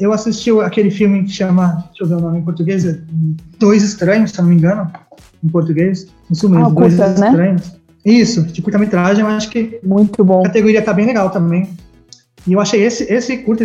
eu 0.00 0.14
assisti 0.14 0.50
aquele 0.50 0.90
filme 0.90 1.24
que 1.24 1.30
chama, 1.30 1.84
deixa 1.88 2.04
eu 2.04 2.08
ver 2.08 2.14
o 2.14 2.20
nome 2.20 2.38
em 2.38 2.42
português, 2.42 2.98
Dois 3.58 3.82
Estranhos, 3.82 4.30
se 4.30 4.40
não 4.40 4.48
me 4.48 4.54
engano. 4.54 4.90
em 5.44 5.48
português. 5.48 6.06
Isso 6.30 6.48
mesmo, 6.48 6.66
ah, 6.66 6.70
Dois 6.70 6.96
curta, 6.96 7.20
né? 7.20 7.28
Estranhos. 7.28 7.72
Né? 7.72 7.78
Isso, 8.02 8.42
de 8.44 8.62
curta-metragem, 8.62 9.22
eu 9.22 9.30
acho 9.30 9.50
que 9.50 9.78
muito 9.84 10.24
bom. 10.24 10.40
a 10.40 10.44
categoria 10.44 10.80
tá 10.80 10.94
bem 10.94 11.04
legal 11.04 11.28
também. 11.28 11.68
E 12.46 12.54
eu 12.54 12.60
achei 12.60 12.82
esse, 12.82 13.04
esse 13.12 13.36
curta 13.38 13.64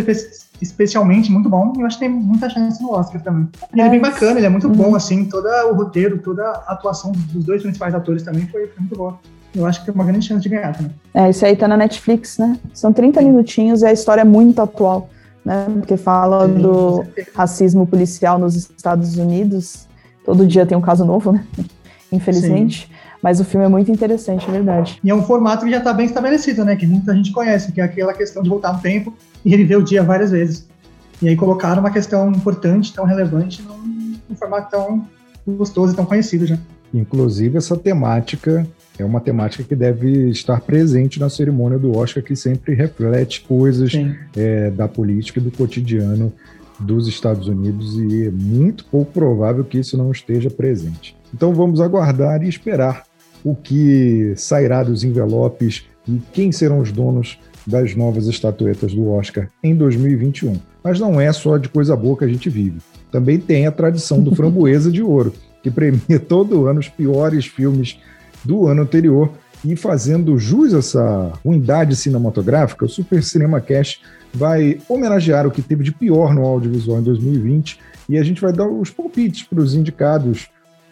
especialmente 0.60 1.30
muito 1.30 1.48
bom, 1.48 1.72
e 1.76 1.80
eu 1.80 1.86
acho 1.86 1.98
que 1.98 2.04
tem 2.04 2.12
muita 2.12 2.48
chance 2.48 2.82
no 2.82 2.92
Oscar 2.92 3.20
também. 3.22 3.48
E 3.74 3.80
é. 3.80 3.82
ele 3.82 3.88
é 3.88 3.90
bem 3.90 4.00
bacana, 4.00 4.38
ele 4.38 4.46
é 4.46 4.50
muito 4.50 4.68
uhum. 4.68 4.74
bom, 4.74 4.94
assim, 4.94 5.24
todo 5.24 5.46
o 5.46 5.74
roteiro, 5.74 6.18
toda 6.18 6.42
a 6.42 6.72
atuação 6.72 7.12
dos 7.12 7.44
dois 7.44 7.62
principais 7.62 7.94
atores 7.94 8.22
também 8.22 8.46
foi, 8.48 8.66
foi 8.66 8.80
muito 8.80 8.96
boa. 8.96 9.18
Eu 9.54 9.64
acho 9.64 9.80
que 9.80 9.86
tem 9.86 9.94
uma 9.94 10.04
grande 10.04 10.26
chance 10.26 10.42
de 10.42 10.48
ganhar 10.48 10.76
também. 10.76 10.92
É, 11.14 11.30
isso 11.30 11.44
aí 11.44 11.56
tá 11.56 11.66
na 11.66 11.76
Netflix, 11.76 12.36
né? 12.36 12.58
São 12.74 12.92
30 12.92 13.22
minutinhos 13.22 13.80
e 13.80 13.86
a 13.86 13.92
história 13.92 14.20
é 14.20 14.24
muito 14.24 14.60
atual, 14.60 15.08
né? 15.42 15.66
Porque 15.78 15.96
fala 15.96 16.46
Sim, 16.46 16.54
do 16.60 17.04
racismo 17.34 17.86
policial 17.86 18.38
nos 18.38 18.54
Estados 18.54 19.16
Unidos. 19.16 19.88
Todo 20.24 20.46
dia 20.46 20.66
tem 20.66 20.76
um 20.76 20.82
caso 20.82 21.04
novo, 21.06 21.32
né? 21.32 21.44
Infelizmente. 22.12 22.86
Sim. 22.86 23.05
Mas 23.26 23.40
o 23.40 23.44
filme 23.44 23.66
é 23.66 23.68
muito 23.68 23.90
interessante, 23.90 24.48
é 24.48 24.52
verdade. 24.52 25.00
E 25.02 25.10
é 25.10 25.12
um 25.12 25.20
formato 25.20 25.64
que 25.64 25.70
já 25.72 25.78
está 25.78 25.92
bem 25.92 26.06
estabelecido, 26.06 26.64
né? 26.64 26.76
Que 26.76 26.86
muita 26.86 27.12
gente 27.12 27.32
conhece, 27.32 27.72
que 27.72 27.80
é 27.80 27.84
aquela 27.84 28.14
questão 28.14 28.40
de 28.40 28.48
voltar 28.48 28.72
no 28.72 28.78
tempo 28.80 29.12
e 29.44 29.50
reviver 29.50 29.76
o 29.80 29.82
dia 29.82 30.00
várias 30.00 30.30
vezes. 30.30 30.68
E 31.20 31.28
aí 31.28 31.34
colocaram 31.34 31.80
uma 31.80 31.90
questão 31.90 32.30
importante, 32.30 32.94
tão 32.94 33.04
relevante, 33.04 33.62
num, 33.62 34.16
num 34.28 34.36
formato 34.36 34.70
tão 34.70 35.04
gostoso 35.44 35.92
e 35.92 35.96
tão 35.96 36.06
conhecido 36.06 36.46
já. 36.46 36.56
Inclusive, 36.94 37.58
essa 37.58 37.76
temática 37.76 38.64
é 38.96 39.04
uma 39.04 39.20
temática 39.20 39.64
que 39.64 39.74
deve 39.74 40.30
estar 40.30 40.60
presente 40.60 41.18
na 41.18 41.28
cerimônia 41.28 41.80
do 41.80 41.98
Oscar, 41.98 42.22
que 42.22 42.36
sempre 42.36 42.74
reflete 42.74 43.40
coisas 43.40 43.90
é, 44.36 44.70
da 44.70 44.86
política 44.86 45.40
e 45.40 45.42
do 45.42 45.50
cotidiano 45.50 46.32
dos 46.78 47.08
Estados 47.08 47.48
Unidos, 47.48 47.98
e 47.98 48.28
é 48.28 48.30
muito 48.30 48.84
pouco 48.84 49.10
provável 49.10 49.64
que 49.64 49.78
isso 49.78 49.96
não 49.96 50.12
esteja 50.12 50.48
presente. 50.48 51.16
Então 51.34 51.52
vamos 51.52 51.80
aguardar 51.80 52.44
e 52.44 52.48
esperar 52.48 53.05
o 53.46 53.54
que 53.54 54.34
sairá 54.34 54.82
dos 54.82 55.04
envelopes 55.04 55.84
e 56.08 56.20
quem 56.32 56.50
serão 56.50 56.80
os 56.80 56.90
donos 56.90 57.38
das 57.64 57.94
novas 57.94 58.26
estatuetas 58.26 58.92
do 58.92 59.08
Oscar 59.08 59.48
em 59.62 59.72
2021. 59.72 60.56
Mas 60.82 60.98
não 60.98 61.20
é 61.20 61.32
só 61.32 61.56
de 61.56 61.68
coisa 61.68 61.94
boa 61.94 62.18
que 62.18 62.24
a 62.24 62.28
gente 62.28 62.50
vive. 62.50 62.80
Também 63.08 63.38
tem 63.38 63.64
a 63.64 63.70
tradição 63.70 64.20
do 64.20 64.34
Framboesa 64.34 64.90
de 64.90 65.00
Ouro, 65.00 65.32
que 65.62 65.70
premia 65.70 66.18
todo 66.18 66.66
ano 66.66 66.80
os 66.80 66.88
piores 66.88 67.46
filmes 67.46 67.96
do 68.44 68.66
ano 68.66 68.82
anterior. 68.82 69.30
E 69.64 69.76
fazendo 69.76 70.36
jus 70.36 70.74
a 70.74 70.78
essa 70.78 71.32
ruindade 71.44 71.94
cinematográfica, 71.94 72.84
o 72.84 72.88
Super 72.88 73.22
Cinema 73.22 73.60
Cash 73.60 74.00
vai 74.34 74.78
homenagear 74.88 75.46
o 75.46 75.52
que 75.52 75.62
teve 75.62 75.84
de 75.84 75.92
pior 75.92 76.34
no 76.34 76.44
audiovisual 76.44 76.98
em 76.98 77.04
2020 77.04 77.78
e 78.08 78.18
a 78.18 78.24
gente 78.24 78.40
vai 78.40 78.52
dar 78.52 78.66
os 78.66 78.90
palpites 78.90 79.44
para 79.44 79.60
os 79.60 79.72
indicados 79.72 80.48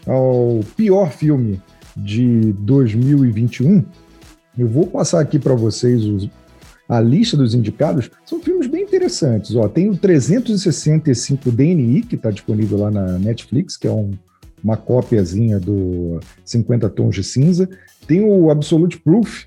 ao 0.07 0.61
pior 0.77 1.11
filme 1.11 1.61
de 1.97 2.53
2021, 2.53 3.85
eu 4.59 4.69
vou 4.69 4.87
passar 4.87 5.21
aqui 5.21 5.39
para 5.39 5.55
vocês 5.55 6.05
os, 6.05 6.29
a 6.89 7.01
lista 7.01 7.37
dos 7.37 7.55
indicados. 7.55 8.11
São 8.25 8.41
filmes 8.41 8.67
bem 8.67 8.83
interessantes. 8.83 9.55
Ó, 9.55 9.69
tem 9.69 9.89
o 9.89 9.97
365 9.97 11.51
DNI, 11.51 12.03
que 12.03 12.15
está 12.15 12.31
disponível 12.31 12.79
lá 12.79 12.91
na 12.91 13.19
Netflix, 13.19 13.77
que 13.77 13.87
é 13.87 13.93
um, 13.93 14.13
uma 14.63 14.77
cópiazinha 14.77 15.59
do 15.59 16.21
50 16.45 16.89
Tons 16.91 17.15
de 17.15 17.25
Cinza. 17.25 17.69
Tem 18.07 18.23
o 18.23 18.51
Absolute 18.51 18.99
Proof, 18.99 19.47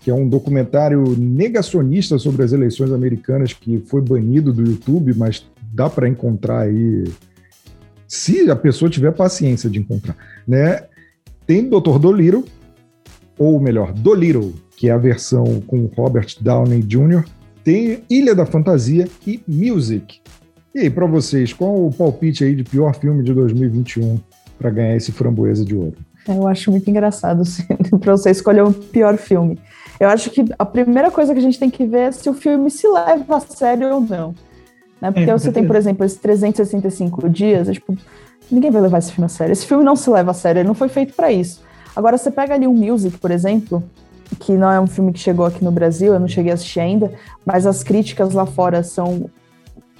que 0.00 0.10
é 0.10 0.14
um 0.14 0.28
documentário 0.28 1.16
negacionista 1.16 2.18
sobre 2.18 2.42
as 2.42 2.52
eleições 2.52 2.92
americanas 2.92 3.52
que 3.52 3.78
foi 3.86 4.00
banido 4.00 4.52
do 4.52 4.62
YouTube, 4.62 5.14
mas 5.16 5.46
dá 5.72 5.88
para 5.88 6.08
encontrar 6.08 6.62
aí 6.62 7.04
se 8.06 8.50
a 8.50 8.56
pessoa 8.56 8.90
tiver 8.90 9.12
paciência 9.12 9.68
de 9.68 9.78
encontrar, 9.78 10.16
né? 10.46 10.84
Tem 11.48 11.66
Dr. 11.66 11.98
Dolittle, 11.98 12.44
ou 13.38 13.58
melhor, 13.58 13.94
Dolittle, 13.94 14.52
que 14.76 14.90
é 14.90 14.92
a 14.92 14.98
versão 14.98 15.62
com 15.66 15.86
Robert 15.96 16.36
Downey 16.42 16.82
Jr., 16.82 17.24
tem 17.64 18.04
Ilha 18.10 18.34
da 18.34 18.44
Fantasia 18.44 19.08
e 19.26 19.40
Music. 19.48 20.20
E 20.74 20.80
aí, 20.80 20.90
para 20.90 21.06
vocês, 21.06 21.54
qual 21.54 21.86
o 21.86 21.90
palpite 21.90 22.44
aí 22.44 22.54
de 22.54 22.64
pior 22.64 22.94
filme 22.94 23.24
de 23.24 23.32
2021 23.32 24.20
para 24.58 24.68
ganhar 24.68 24.94
esse 24.94 25.10
framboesa 25.10 25.64
de 25.64 25.74
ouro? 25.74 25.96
Eu 26.28 26.46
acho 26.46 26.70
muito 26.70 26.90
engraçado 26.90 27.40
assim, 27.48 27.64
para 27.98 28.14
você 28.14 28.30
escolher 28.30 28.62
o 28.62 28.70
pior 28.70 29.16
filme. 29.16 29.58
Eu 29.98 30.10
acho 30.10 30.28
que 30.28 30.44
a 30.58 30.66
primeira 30.66 31.10
coisa 31.10 31.32
que 31.32 31.38
a 31.38 31.42
gente 31.42 31.58
tem 31.58 31.70
que 31.70 31.86
ver 31.86 32.08
é 32.08 32.12
se 32.12 32.28
o 32.28 32.34
filme 32.34 32.70
se 32.70 32.86
leva 32.86 33.38
a 33.38 33.40
sério 33.40 33.88
ou 33.88 34.02
não. 34.02 34.34
Né? 35.00 35.10
Porque 35.10 35.30
é, 35.30 35.32
você 35.32 35.52
tem, 35.52 35.66
por 35.66 35.76
exemplo, 35.76 36.04
esses 36.04 36.18
365 36.18 37.28
dias, 37.28 37.68
é, 37.68 37.72
tipo, 37.72 37.96
ninguém 38.50 38.70
vai 38.70 38.82
levar 38.82 38.98
esse 38.98 39.12
filme 39.12 39.26
a 39.26 39.28
sério. 39.28 39.52
Esse 39.52 39.66
filme 39.66 39.84
não 39.84 39.96
se 39.96 40.10
leva 40.10 40.30
a 40.30 40.34
sério, 40.34 40.60
ele 40.60 40.68
não 40.68 40.74
foi 40.74 40.88
feito 40.88 41.14
para 41.14 41.30
isso. 41.30 41.62
Agora, 41.94 42.16
você 42.16 42.30
pega 42.30 42.54
ali 42.54 42.66
um 42.66 42.74
Music, 42.74 43.18
por 43.18 43.30
exemplo, 43.30 43.82
que 44.38 44.52
não 44.52 44.70
é 44.70 44.80
um 44.80 44.86
filme 44.86 45.12
que 45.12 45.18
chegou 45.18 45.46
aqui 45.46 45.64
no 45.64 45.70
Brasil, 45.70 46.12
eu 46.12 46.20
não 46.20 46.28
cheguei 46.28 46.52
a 46.52 46.54
assistir 46.54 46.80
ainda, 46.80 47.12
mas 47.44 47.66
as 47.66 47.82
críticas 47.82 48.32
lá 48.32 48.46
fora 48.46 48.82
são 48.82 49.28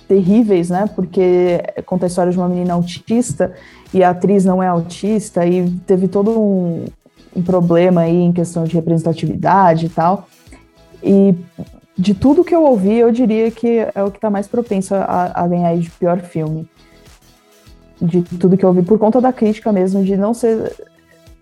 terríveis, 0.07 0.71
né? 0.71 0.89
Porque 0.95 1.63
conta 1.85 2.07
a 2.07 2.09
história 2.09 2.33
de 2.33 2.39
uma 2.39 2.49
menina 2.49 2.75
autista 2.75 3.53
e 3.93 4.03
a 4.03 4.11
atriz 4.11 4.45
não 4.45 4.63
é 4.63 4.67
autista 4.67 5.47
e 5.47 5.71
teve 5.87 6.09
todo 6.09 6.31
um, 6.31 6.87
um 7.37 7.43
problema 7.43 8.03
aí 8.03 8.17
em 8.17 8.33
questão 8.33 8.65
de 8.65 8.75
representatividade 8.75 9.87
e 9.87 9.89
tal. 9.89 10.27
E 11.03 11.35
de 11.99 12.15
tudo 12.15 12.45
que 12.45 12.55
eu 12.55 12.63
ouvi, 12.63 12.95
eu 12.95 13.11
diria 13.11 13.51
que 13.51 13.87
é 13.95 14.03
o 14.03 14.11
que 14.11 14.19
está 14.19 14.31
mais 14.31 14.47
propenso 14.47 14.95
a, 14.95 15.33
a 15.35 15.49
ganhar 15.49 15.77
de 15.77 15.91
pior 15.91 16.21
filme 16.21 16.69
de 18.01 18.23
tudo 18.23 18.57
que 18.57 18.65
eu 18.65 18.69
ouvi, 18.69 18.83
por 18.83 18.99
conta 18.99 19.21
da 19.21 19.33
crítica 19.33 19.73
mesmo, 19.73 20.05
de 20.05 20.17
não 20.17 20.33
ser. 20.33 20.73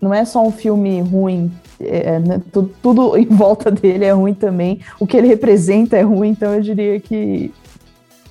Não 0.01 0.13
é 0.13 0.25
só 0.25 0.45
um 0.45 0.51
filme 0.51 1.01
ruim, 1.01 1.51
é, 1.79 2.15
é 2.15 2.19
né, 2.19 2.41
tudo, 2.51 2.71
tudo, 2.81 3.17
em 3.17 3.25
volta 3.25 3.69
dele 3.69 4.05
é 4.05 4.11
ruim 4.11 4.33
também. 4.33 4.81
O 4.99 5.05
que 5.05 5.15
ele 5.15 5.27
representa 5.27 5.95
é 5.95 6.01
ruim, 6.01 6.29
então 6.29 6.53
eu 6.53 6.61
diria 6.61 6.99
que 6.99 7.53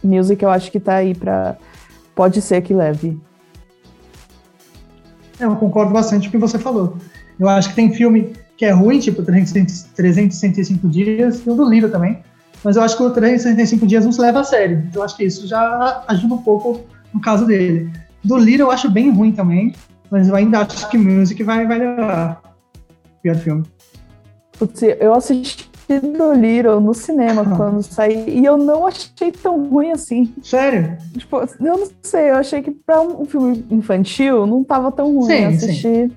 Music 0.02 0.42
eu 0.42 0.50
acho 0.50 0.70
que 0.70 0.80
tá 0.80 0.96
aí 0.96 1.14
para 1.14 1.56
Pode 2.16 2.40
ser 2.40 2.62
que 2.62 2.72
leve. 2.72 3.20
É, 5.38 5.44
eu 5.44 5.54
concordo 5.56 5.92
bastante 5.92 6.22
com 6.22 6.28
o 6.28 6.30
que 6.32 6.38
você 6.38 6.58
falou. 6.58 6.96
Eu 7.38 7.46
acho 7.46 7.68
que 7.68 7.74
tem 7.74 7.92
filme 7.92 8.32
que 8.56 8.64
é 8.64 8.70
ruim, 8.70 8.98
tipo 8.98 9.22
365 9.22 10.88
dias, 10.88 11.42
e 11.44 11.50
o 11.50 11.54
do 11.54 11.68
Liro 11.68 11.90
também. 11.90 12.22
Mas 12.64 12.76
eu 12.76 12.82
acho 12.82 12.96
que 12.96 13.02
o 13.02 13.10
365 13.10 13.86
dias 13.86 14.04
não 14.04 14.12
se 14.12 14.20
leva 14.20 14.40
a 14.40 14.44
sério. 14.44 14.84
Então 14.88 15.02
eu 15.02 15.04
acho 15.04 15.16
que 15.16 15.24
isso 15.24 15.46
já 15.46 16.02
ajuda 16.08 16.34
um 16.34 16.42
pouco 16.42 16.80
no 17.12 17.20
caso 17.20 17.46
dele. 17.46 17.90
Do 18.24 18.36
Little 18.36 18.66
eu 18.66 18.70
acho 18.70 18.90
bem 18.90 19.10
ruim 19.10 19.32
também, 19.32 19.74
mas 20.10 20.28
eu 20.28 20.34
ainda 20.34 20.60
acho 20.60 20.88
que 20.88 20.98
Music 20.98 21.42
vai, 21.42 21.66
vai 21.66 21.78
levar. 21.78 22.42
Pior 23.22 23.36
filme. 23.36 23.64
Putz, 24.58 24.82
eu 24.82 25.14
assisti 25.14 25.68
do 25.88 26.32
Little 26.32 26.80
no 26.80 26.94
cinema 26.94 27.42
ah. 27.42 27.56
quando 27.56 27.82
saí 27.82 28.24
e 28.28 28.44
eu 28.44 28.56
não 28.56 28.86
achei 28.86 29.30
tão 29.30 29.68
ruim 29.68 29.92
assim. 29.92 30.34
Sério? 30.42 30.96
Tipo, 31.16 31.36
eu 31.60 31.78
não 31.78 31.88
sei, 32.02 32.30
eu 32.30 32.36
achei 32.36 32.62
que 32.62 32.70
pra 32.70 33.00
um 33.00 33.24
filme 33.24 33.64
infantil 33.70 34.46
não 34.46 34.64
tava 34.64 34.90
tão 34.90 35.14
ruim. 35.14 35.26
Sim, 35.26 35.44
assistir. 35.44 36.08
Sim. 36.08 36.12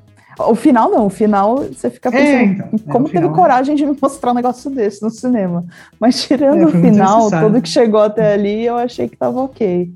O 0.47 0.55
final 0.55 0.89
não, 0.89 1.07
o 1.07 1.09
final 1.09 1.57
você 1.57 1.89
fica 1.89 2.07
é, 2.09 2.11
pensando 2.11 2.61
é, 2.63 2.69
então, 2.75 2.79
como 2.91 3.07
é, 3.07 3.11
teve 3.11 3.23
final, 3.23 3.35
coragem 3.35 3.75
de 3.75 3.85
me 3.85 3.95
mostrar 4.01 4.31
um 4.31 4.35
negócio 4.35 4.71
desse 4.71 5.01
no 5.01 5.09
cinema. 5.09 5.65
Mas 5.99 6.23
tirando 6.23 6.61
é, 6.61 6.65
o 6.65 6.71
final, 6.71 7.29
tudo 7.29 7.61
que 7.61 7.67
chegou 7.67 7.99
até 7.99 8.33
ali, 8.33 8.65
eu 8.65 8.75
achei 8.75 9.09
que 9.09 9.17
tava 9.17 9.41
ok. 9.41 9.93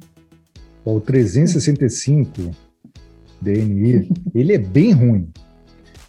O 0.84 1.00
365 1.00 2.52
DNI, 3.42 4.10
ele 4.36 4.54
é 4.54 4.58
bem 4.58 4.92
ruim. 4.92 5.30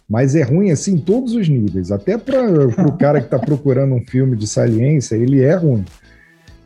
Mas 0.07 0.35
é 0.35 0.43
ruim 0.43 0.69
assim 0.69 0.95
em 0.95 0.99
todos 0.99 1.33
os 1.33 1.47
níveis. 1.47 1.91
Até 1.91 2.17
para 2.17 2.67
o 2.87 2.97
cara 2.97 3.19
que 3.19 3.27
está 3.27 3.39
procurando 3.39 3.95
um 3.95 4.05
filme 4.05 4.35
de 4.35 4.47
saliência, 4.47 5.15
ele 5.15 5.41
é 5.41 5.55
ruim. 5.55 5.85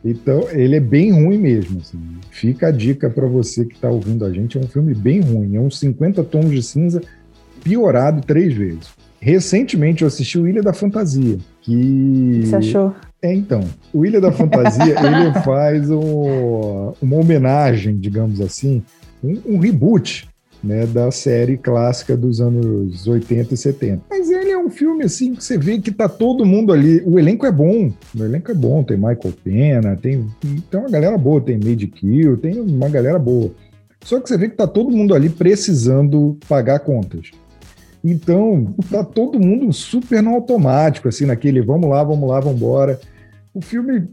Então, 0.04 0.48
ele 0.50 0.76
é 0.76 0.80
bem 0.80 1.12
ruim 1.12 1.38
mesmo. 1.38 1.80
Assim. 1.80 1.98
Fica 2.30 2.68
a 2.68 2.70
dica 2.70 3.08
para 3.08 3.26
você 3.26 3.64
que 3.64 3.74
está 3.74 3.88
ouvindo 3.88 4.24
a 4.24 4.32
gente: 4.32 4.58
é 4.58 4.60
um 4.60 4.66
filme 4.66 4.94
bem 4.94 5.20
ruim. 5.20 5.56
É 5.56 5.60
uns 5.60 5.78
50 5.78 6.24
tons 6.24 6.50
de 6.50 6.62
cinza 6.62 7.00
piorado 7.62 8.20
três 8.22 8.54
vezes. 8.54 8.88
Recentemente 9.20 10.02
eu 10.02 10.08
assisti 10.08 10.38
o 10.38 10.48
Ilha 10.48 10.62
da 10.62 10.72
Fantasia, 10.72 11.38
que. 11.60 12.42
Você 12.44 12.56
achou? 12.56 12.94
É, 13.22 13.32
então. 13.34 13.62
O 13.92 14.04
Ilha 14.06 14.20
da 14.20 14.32
Fantasia, 14.32 14.94
ele 14.98 15.32
faz 15.44 15.90
um, 15.90 16.92
uma 17.02 17.16
homenagem, 17.16 17.98
digamos 17.98 18.40
assim, 18.40 18.82
um, 19.22 19.38
um, 19.46 19.58
reboot 19.58 20.26
né, 20.64 20.86
da 20.86 21.10
série 21.10 21.58
clássica 21.58 22.16
dos 22.16 22.40
anos 22.40 23.06
80 23.06 23.52
e 23.52 23.56
70. 23.56 24.02
Mas 24.08 24.30
ele 24.30 24.50
é 24.50 24.58
um 24.58 24.70
filme 24.70 25.04
assim 25.04 25.34
que 25.34 25.44
você 25.44 25.58
vê 25.58 25.78
que 25.78 25.90
tá 25.90 26.08
todo 26.08 26.46
mundo 26.46 26.72
ali. 26.72 27.02
O 27.04 27.18
elenco 27.18 27.44
é 27.44 27.52
bom. 27.52 27.92
O 28.18 28.24
elenco 28.24 28.50
é 28.50 28.54
bom. 28.54 28.82
Tem 28.82 28.96
Michael 28.96 29.34
Pena, 29.44 29.96
tem, 29.96 30.26
tem 30.70 30.80
uma 30.80 30.88
galera 30.88 31.18
boa, 31.18 31.42
tem 31.42 31.58
Made 31.58 31.86
Kill, 31.88 32.38
tem 32.38 32.58
uma 32.58 32.88
galera 32.88 33.18
boa. 33.18 33.50
Só 34.02 34.18
que 34.18 34.28
você 34.28 34.38
vê 34.38 34.48
que 34.48 34.56
tá 34.56 34.66
todo 34.66 34.90
mundo 34.90 35.14
ali 35.14 35.28
precisando 35.28 36.38
pagar 36.48 36.78
contas. 36.80 37.32
Então, 38.02 38.74
tá 38.90 39.04
todo 39.04 39.38
mundo 39.38 39.72
super 39.72 40.22
no 40.22 40.30
automático, 40.30 41.08
assim, 41.08 41.26
naquele 41.26 41.60
vamos 41.60 41.88
lá, 41.88 42.02
vamos 42.02 42.28
lá, 42.28 42.40
vamos 42.40 42.56
embora. 42.56 42.98
O 43.52 43.60
filme 43.60 44.08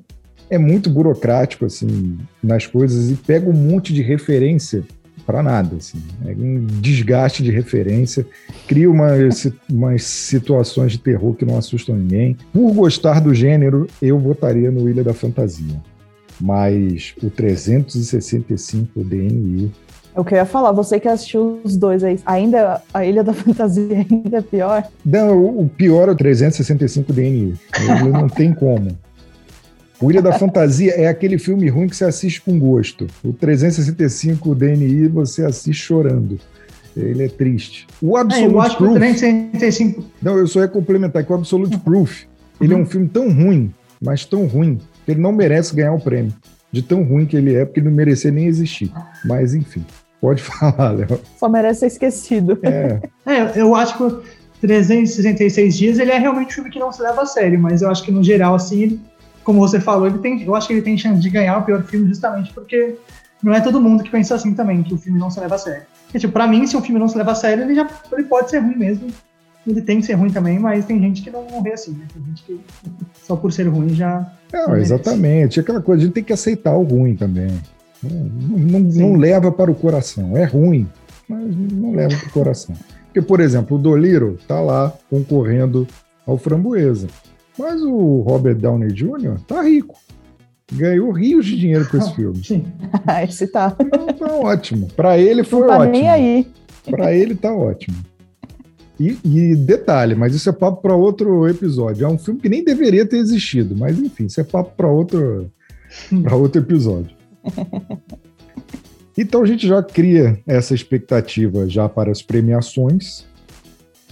é 0.50 0.58
muito 0.58 0.90
burocrático, 0.90 1.66
assim, 1.66 2.18
nas 2.44 2.66
coisas 2.66 3.10
e 3.10 3.16
pega 3.16 3.50
um 3.50 3.54
monte 3.54 3.94
de 3.94 4.02
referência 4.02 4.84
para 5.26 5.44
nada. 5.44 5.76
Assim. 5.76 6.02
É 6.26 6.32
um 6.32 6.66
desgaste 6.80 7.44
de 7.44 7.52
referência, 7.52 8.26
cria 8.66 8.90
umas, 8.90 9.52
umas 9.70 10.04
situações 10.04 10.94
de 10.94 11.00
terror 11.00 11.36
que 11.36 11.46
não 11.46 11.58
assustam 11.58 11.96
ninguém. 11.96 12.38
Por 12.54 12.74
gostar 12.74 13.20
do 13.20 13.34
gênero, 13.34 13.88
eu 14.02 14.18
votaria 14.18 14.72
no 14.72 14.90
Ilha 14.90 15.04
da 15.04 15.14
Fantasia. 15.14 15.82
Mas 16.40 17.14
o 17.22 17.30
365 17.30 19.04
DNI. 19.04 19.72
Eu 20.18 20.26
queria 20.26 20.46
falar, 20.46 20.72
você 20.72 21.00
que 21.00 21.08
assistiu 21.08 21.62
os 21.64 21.78
dois 21.78 22.04
aí, 22.04 22.20
ainda 22.26 22.82
a 22.92 23.06
Ilha 23.06 23.24
da 23.24 23.34
Fantasia 23.34 23.98
ainda 24.10 24.38
é 24.38 24.42
pior? 24.42 24.84
Não, 25.06 25.60
o 25.60 25.70
pior 25.70 26.10
é 26.10 26.12
o 26.12 26.16
365 26.16 27.14
DNI. 27.14 27.54
Ele 27.80 28.10
não 28.10 28.26
tem 28.28 28.52
como. 28.52 28.98
O 30.02 30.10
Ilha 30.10 30.20
da 30.20 30.34
Fantasia 30.34 30.92
é 30.94 31.08
aquele 31.08 31.38
filme 31.38 31.70
ruim 31.70 31.88
que 31.88 31.96
você 31.96 32.04
assiste 32.04 32.42
com 32.42 32.58
gosto. 32.58 33.06
O 33.24 33.32
365 33.32 34.56
DNI 34.56 35.08
você 35.08 35.46
assiste 35.46 35.84
chorando. 35.84 36.40
Ele 36.96 37.24
é 37.24 37.28
triste. 37.28 37.86
O 38.02 38.18
Absolute 38.18 38.52
é, 38.52 38.56
eu 38.56 38.60
acho 38.60 38.78
Proof. 38.78 38.92
Que 38.94 38.98
o 38.98 39.00
365... 39.00 40.04
Não, 40.20 40.36
eu 40.36 40.48
só 40.48 40.62
ia 40.62 40.68
complementar 40.68 41.24
que 41.24 41.32
o 41.32 41.36
Absolute 41.36 41.78
Proof, 41.78 42.24
ele 42.60 42.74
é 42.74 42.78
um 42.78 42.88
filme 42.88 43.08
tão 43.08 43.32
ruim, 43.32 43.72
mas 44.02 44.26
tão 44.26 44.48
ruim, 44.48 44.80
que 45.06 45.12
ele 45.12 45.22
não 45.22 45.32
merece 45.32 45.76
ganhar 45.76 45.94
o 45.94 46.00
prêmio. 46.00 46.34
De 46.72 46.82
tão 46.82 47.04
ruim 47.04 47.28
que 47.28 47.38
ele 47.38 47.54
é, 47.54 47.64
porque 47.66 47.80
ele 47.80 47.90
não 47.90 47.96
merecia 47.96 48.32
nem 48.32 48.48
existir. 48.48 48.92
Mas 49.24 49.54
enfim, 49.54 49.86
pode 50.22 50.42
falar, 50.44 50.92
Léo. 50.92 51.20
Só 51.38 51.50
merece 51.50 51.82
ser 51.82 51.88
esquecido. 51.88 52.60
É. 52.64 53.02
é, 53.26 53.52
eu 53.56 53.76
acho 53.76 53.98
que 53.98 54.38
366 54.62 55.78
dias 55.78 56.00
ele 56.00 56.12
é 56.12 56.18
realmente 56.18 56.52
um 56.52 56.56
filme 56.56 56.70
que 56.70 56.80
não 56.80 56.92
se 56.92 57.02
leva 57.02 57.22
a 57.22 57.26
sério, 57.26 57.60
mas 57.60 57.82
eu 57.82 57.90
acho 57.90 58.04
que 58.04 58.12
no 58.12 58.24
geral, 58.24 58.56
assim, 58.56 58.82
ele 58.82 59.02
como 59.48 59.60
você 59.60 59.80
falou, 59.80 60.08
ele 60.08 60.18
tem, 60.18 60.44
eu 60.44 60.54
acho 60.54 60.68
que 60.68 60.74
ele 60.74 60.82
tem 60.82 60.98
chance 60.98 61.22
de 61.22 61.30
ganhar 61.30 61.58
o 61.58 61.64
pior 61.64 61.82
filme 61.84 62.06
justamente 62.10 62.52
porque 62.52 62.98
não 63.42 63.54
é 63.54 63.62
todo 63.62 63.80
mundo 63.80 64.04
que 64.04 64.10
pensa 64.10 64.36
assim 64.36 64.54
também, 64.54 64.84
que 64.84 64.94
o 64.94 64.98
filme 64.98 65.18
não 65.18 65.30
se 65.30 65.40
leva 65.40 65.56
a 65.56 65.58
sério. 65.58 65.84
Porque, 66.04 66.20
tipo, 66.20 66.34
pra 66.34 66.46
mim, 66.46 66.68
se 66.68 66.76
um 66.76 66.82
filme 66.82 67.00
não 67.00 67.08
se 67.08 67.18
leva 67.18 67.32
a 67.32 67.36
sério, 67.36 67.64
ele 67.64 67.74
já 67.74 67.88
ele 68.12 68.24
pode 68.24 68.50
ser 68.50 68.60
ruim 68.60 68.76
mesmo. 68.76 69.08
Ele 69.66 69.82
tem 69.82 70.02
que 70.02 70.06
ser 70.06 70.16
ruim 70.16 70.32
também, 70.32 70.60
mas 70.60 70.84
tem 70.84 71.00
gente 71.00 71.22
que 71.22 71.30
não, 71.30 71.46
não 71.50 71.64
vê 71.64 71.72
assim, 71.72 71.92
né? 71.92 72.06
Tem 72.14 72.24
gente 72.26 72.44
que 72.44 72.60
só 73.26 73.38
por 73.38 73.54
ser 73.54 73.70
ruim 73.70 73.96
já. 73.96 74.30
Não, 74.52 74.76
exatamente. 74.76 75.62
Aquela 75.62 75.82
coisa, 75.82 76.02
a 76.02 76.06
gente 76.06 76.14
tem 76.14 76.24
que 76.26 76.34
aceitar 76.34 76.76
o 76.76 76.84
ruim 76.84 77.16
também. 77.16 77.58
Não, 78.04 78.12
não, 78.12 78.80
não 78.80 79.16
leva 79.16 79.52
para 79.52 79.72
o 79.72 79.76
coração. 79.76 80.36
É 80.38 80.46
ruim, 80.46 80.88
mas 81.28 81.56
não 81.56 81.94
leva 81.94 82.16
para 82.16 82.28
o 82.28 82.32
coração. 82.32 82.76
Porque, 83.06 83.22
por 83.22 83.40
exemplo, 83.40 83.78
o 83.78 83.80
Doliro 83.80 84.38
tá 84.48 84.60
lá 84.62 84.94
concorrendo 85.10 85.88
ao 86.26 86.38
Framboesa. 86.38 87.08
Mas 87.58 87.82
o 87.82 88.22
Robert 88.22 88.56
Downey 88.56 88.92
Jr. 88.92 89.40
tá 89.48 89.64
rico. 89.64 89.96
Ganhou 90.72 91.12
rios 91.12 91.46
de 91.46 91.58
dinheiro 91.58 91.90
com 91.90 91.98
esse 91.98 92.14
filme. 92.16 92.44
Sim. 92.44 92.66
esse 93.24 93.48
tá. 93.48 93.76
Então, 93.80 94.08
tá 94.14 94.34
ótimo. 94.36 94.88
Para 94.96 95.18
ele 95.18 95.44
foi 95.44 95.62
Não 95.62 95.68
tá 95.68 95.78
ótimo. 95.80 95.92
Nem 95.92 96.10
aí. 96.10 96.48
Para 96.90 97.14
ele 97.14 97.36
tá 97.36 97.54
ótimo. 97.54 97.98
E, 99.00 99.18
e, 99.24 99.56
detalhe, 99.56 100.16
mas 100.16 100.34
isso 100.34 100.50
é 100.50 100.52
papo 100.52 100.82
para 100.82 100.96
outro 100.96 101.48
episódio. 101.48 102.06
É 102.06 102.10
um 102.10 102.18
filme 102.18 102.40
que 102.40 102.50
nem 102.50 102.64
deveria 102.64 103.06
ter 103.06 103.18
existido, 103.18 103.76
mas 103.78 104.00
enfim, 104.00 104.26
isso 104.26 104.42
é 104.42 104.44
papo 104.44 104.72
para 104.76 104.88
outro, 104.88 105.52
para 106.24 106.36
outro 106.36 106.62
episódio. 106.62 107.16
Então 109.18 109.42
a 109.42 109.46
gente 109.48 109.68
já 109.68 109.82
cria 109.82 110.40
essa 110.46 110.76
expectativa 110.76 111.68
já 111.68 111.90
para 111.90 112.12
as 112.12 112.22
premiações. 112.22 113.26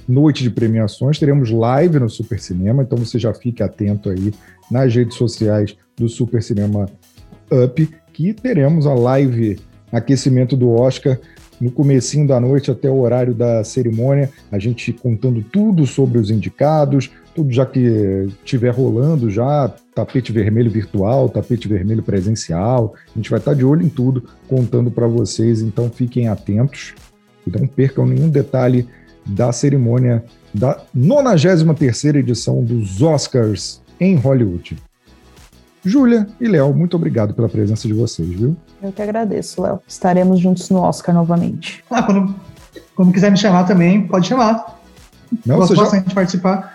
Noite 0.07 0.43
de 0.43 0.49
premiações, 0.49 1.19
teremos 1.19 1.49
live 1.51 1.99
no 1.99 2.09
Super 2.09 2.39
Cinema, 2.39 2.83
então 2.83 2.97
você 2.97 3.17
já 3.17 3.33
fique 3.33 3.63
atento 3.63 4.09
aí 4.09 4.33
nas 4.69 4.93
redes 4.93 5.15
sociais 5.17 5.75
do 5.95 6.07
Super 6.09 6.41
Cinema 6.43 6.87
Up, 7.51 7.89
que 8.13 8.33
teremos 8.33 8.85
a 8.85 8.93
live 8.93 9.59
aquecimento 9.91 10.55
do 10.55 10.71
Oscar 10.71 11.19
no 11.59 11.71
comecinho 11.71 12.27
da 12.27 12.39
noite 12.39 12.69
até 12.69 12.89
o 12.89 12.99
horário 12.99 13.33
da 13.33 13.63
cerimônia, 13.63 14.29
a 14.51 14.59
gente 14.59 14.91
contando 14.91 15.41
tudo 15.41 15.87
sobre 15.87 16.19
os 16.19 16.29
indicados, 16.29 17.09
tudo 17.35 17.51
já 17.51 17.65
que 17.65 18.29
estiver 18.43 18.73
rolando 18.73 19.29
já, 19.29 19.71
tapete 19.93 20.31
vermelho 20.31 20.71
virtual, 20.71 21.27
tapete 21.27 21.67
vermelho 21.67 22.01
presencial, 22.01 22.95
a 23.13 23.17
gente 23.17 23.29
vai 23.29 23.39
estar 23.39 23.53
de 23.53 23.65
olho 23.65 23.85
em 23.85 23.89
tudo, 23.89 24.23
contando 24.47 24.89
para 24.89 25.05
vocês, 25.05 25.61
então 25.61 25.89
fiquem 25.89 26.29
atentos, 26.29 26.95
não 27.45 27.67
percam 27.67 28.05
nenhum 28.05 28.29
detalhe 28.29 28.87
da 29.25 29.51
cerimônia 29.51 30.23
da 30.53 30.79
93ª 30.95 32.15
edição 32.15 32.63
dos 32.63 33.01
Oscars 33.01 33.81
em 33.99 34.15
Hollywood. 34.15 34.77
Júlia 35.83 36.27
e 36.39 36.47
Léo, 36.47 36.73
muito 36.73 36.95
obrigado 36.95 37.33
pela 37.33 37.49
presença 37.49 37.87
de 37.87 37.93
vocês, 37.93 38.27
viu? 38.29 38.55
Eu 38.81 38.91
que 38.91 39.01
agradeço, 39.01 39.61
Léo. 39.61 39.79
Estaremos 39.87 40.39
juntos 40.39 40.69
no 40.69 40.79
Oscar 40.79 41.13
novamente. 41.13 41.83
Ah, 41.91 42.01
quando, 42.01 42.33
quando 42.95 43.11
quiser 43.11 43.29
me 43.29 43.37
chamar 43.37 43.65
também, 43.65 44.07
pode 44.07 44.27
chamar. 44.27 44.79
Não, 45.45 45.57
Gosto 45.57 45.75
você 45.75 45.81
bastante 45.81 46.09
já... 46.09 46.15
participar. 46.15 46.74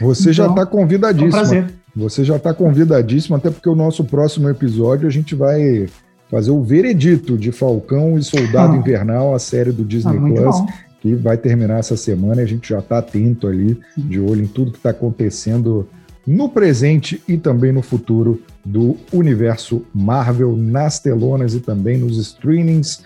Você 0.00 0.30
então, 0.30 0.32
já 0.32 0.46
está 0.48 0.66
convidadíssimo. 0.66 1.28
Um 1.28 1.30
prazer. 1.30 1.66
Você 1.94 2.24
já 2.24 2.36
está 2.36 2.52
convidadíssimo, 2.52 3.36
até 3.36 3.50
porque 3.50 3.68
o 3.68 3.74
nosso 3.74 4.04
próximo 4.04 4.48
episódio 4.50 5.08
a 5.08 5.10
gente 5.10 5.34
vai 5.34 5.88
fazer 6.30 6.50
o 6.50 6.62
veredito 6.62 7.38
de 7.38 7.50
Falcão 7.52 8.18
e 8.18 8.22
Soldado 8.22 8.74
ah. 8.74 8.76
Invernal, 8.76 9.34
a 9.34 9.38
série 9.38 9.72
do 9.72 9.84
Disney 9.84 10.18
ah, 10.18 10.20
Plus. 10.20 10.60
Bom 10.60 10.66
que 11.06 11.14
vai 11.14 11.36
terminar 11.36 11.78
essa 11.78 11.96
semana 11.96 12.40
e 12.40 12.44
a 12.44 12.48
gente 12.48 12.68
já 12.68 12.80
está 12.80 12.98
atento 12.98 13.46
ali, 13.46 13.78
de 13.96 14.18
olho 14.18 14.42
em 14.42 14.46
tudo 14.46 14.72
que 14.72 14.78
está 14.78 14.90
acontecendo 14.90 15.88
no 16.26 16.48
presente 16.48 17.22
e 17.28 17.36
também 17.36 17.70
no 17.70 17.82
futuro 17.82 18.42
do 18.64 18.96
universo 19.12 19.84
Marvel 19.94 20.56
nas 20.56 20.98
telonas 20.98 21.54
e 21.54 21.60
também 21.60 21.96
nos 21.98 22.18
streamings. 22.18 23.04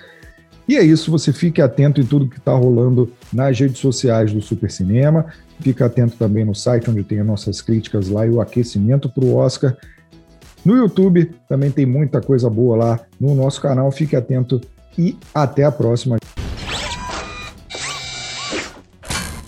E 0.71 0.77
é 0.77 0.85
isso, 0.85 1.11
você 1.11 1.33
fique 1.33 1.61
atento 1.61 2.01
em 2.01 2.07
tudo 2.07 2.29
que 2.29 2.39
está 2.39 2.53
rolando 2.53 3.13
nas 3.33 3.59
redes 3.59 3.79
sociais 3.79 4.33
do 4.33 4.41
Super 4.41 4.71
Cinema. 4.71 5.27
Fique 5.59 5.83
atento 5.83 6.17
também 6.17 6.45
no 6.45 6.55
site 6.55 6.89
onde 6.89 7.03
tem 7.03 7.19
as 7.19 7.27
nossas 7.27 7.61
críticas 7.61 8.09
lá 8.09 8.25
e 8.25 8.31
o 8.31 8.41
aquecimento 8.41 9.09
para 9.09 9.25
o 9.25 9.35
Oscar. 9.35 9.77
No 10.65 10.77
YouTube 10.77 11.35
também 11.49 11.73
tem 11.73 11.85
muita 11.85 12.21
coisa 12.21 12.49
boa 12.49 12.77
lá 12.77 13.01
no 13.19 13.35
nosso 13.35 13.61
canal. 13.61 13.91
Fique 13.91 14.15
atento 14.15 14.61
e 14.97 15.19
até 15.35 15.65
a 15.65 15.73
próxima. 15.73 16.19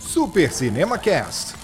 Super 0.01 0.51
Cinema 0.51 0.99
Cast. 0.99 1.62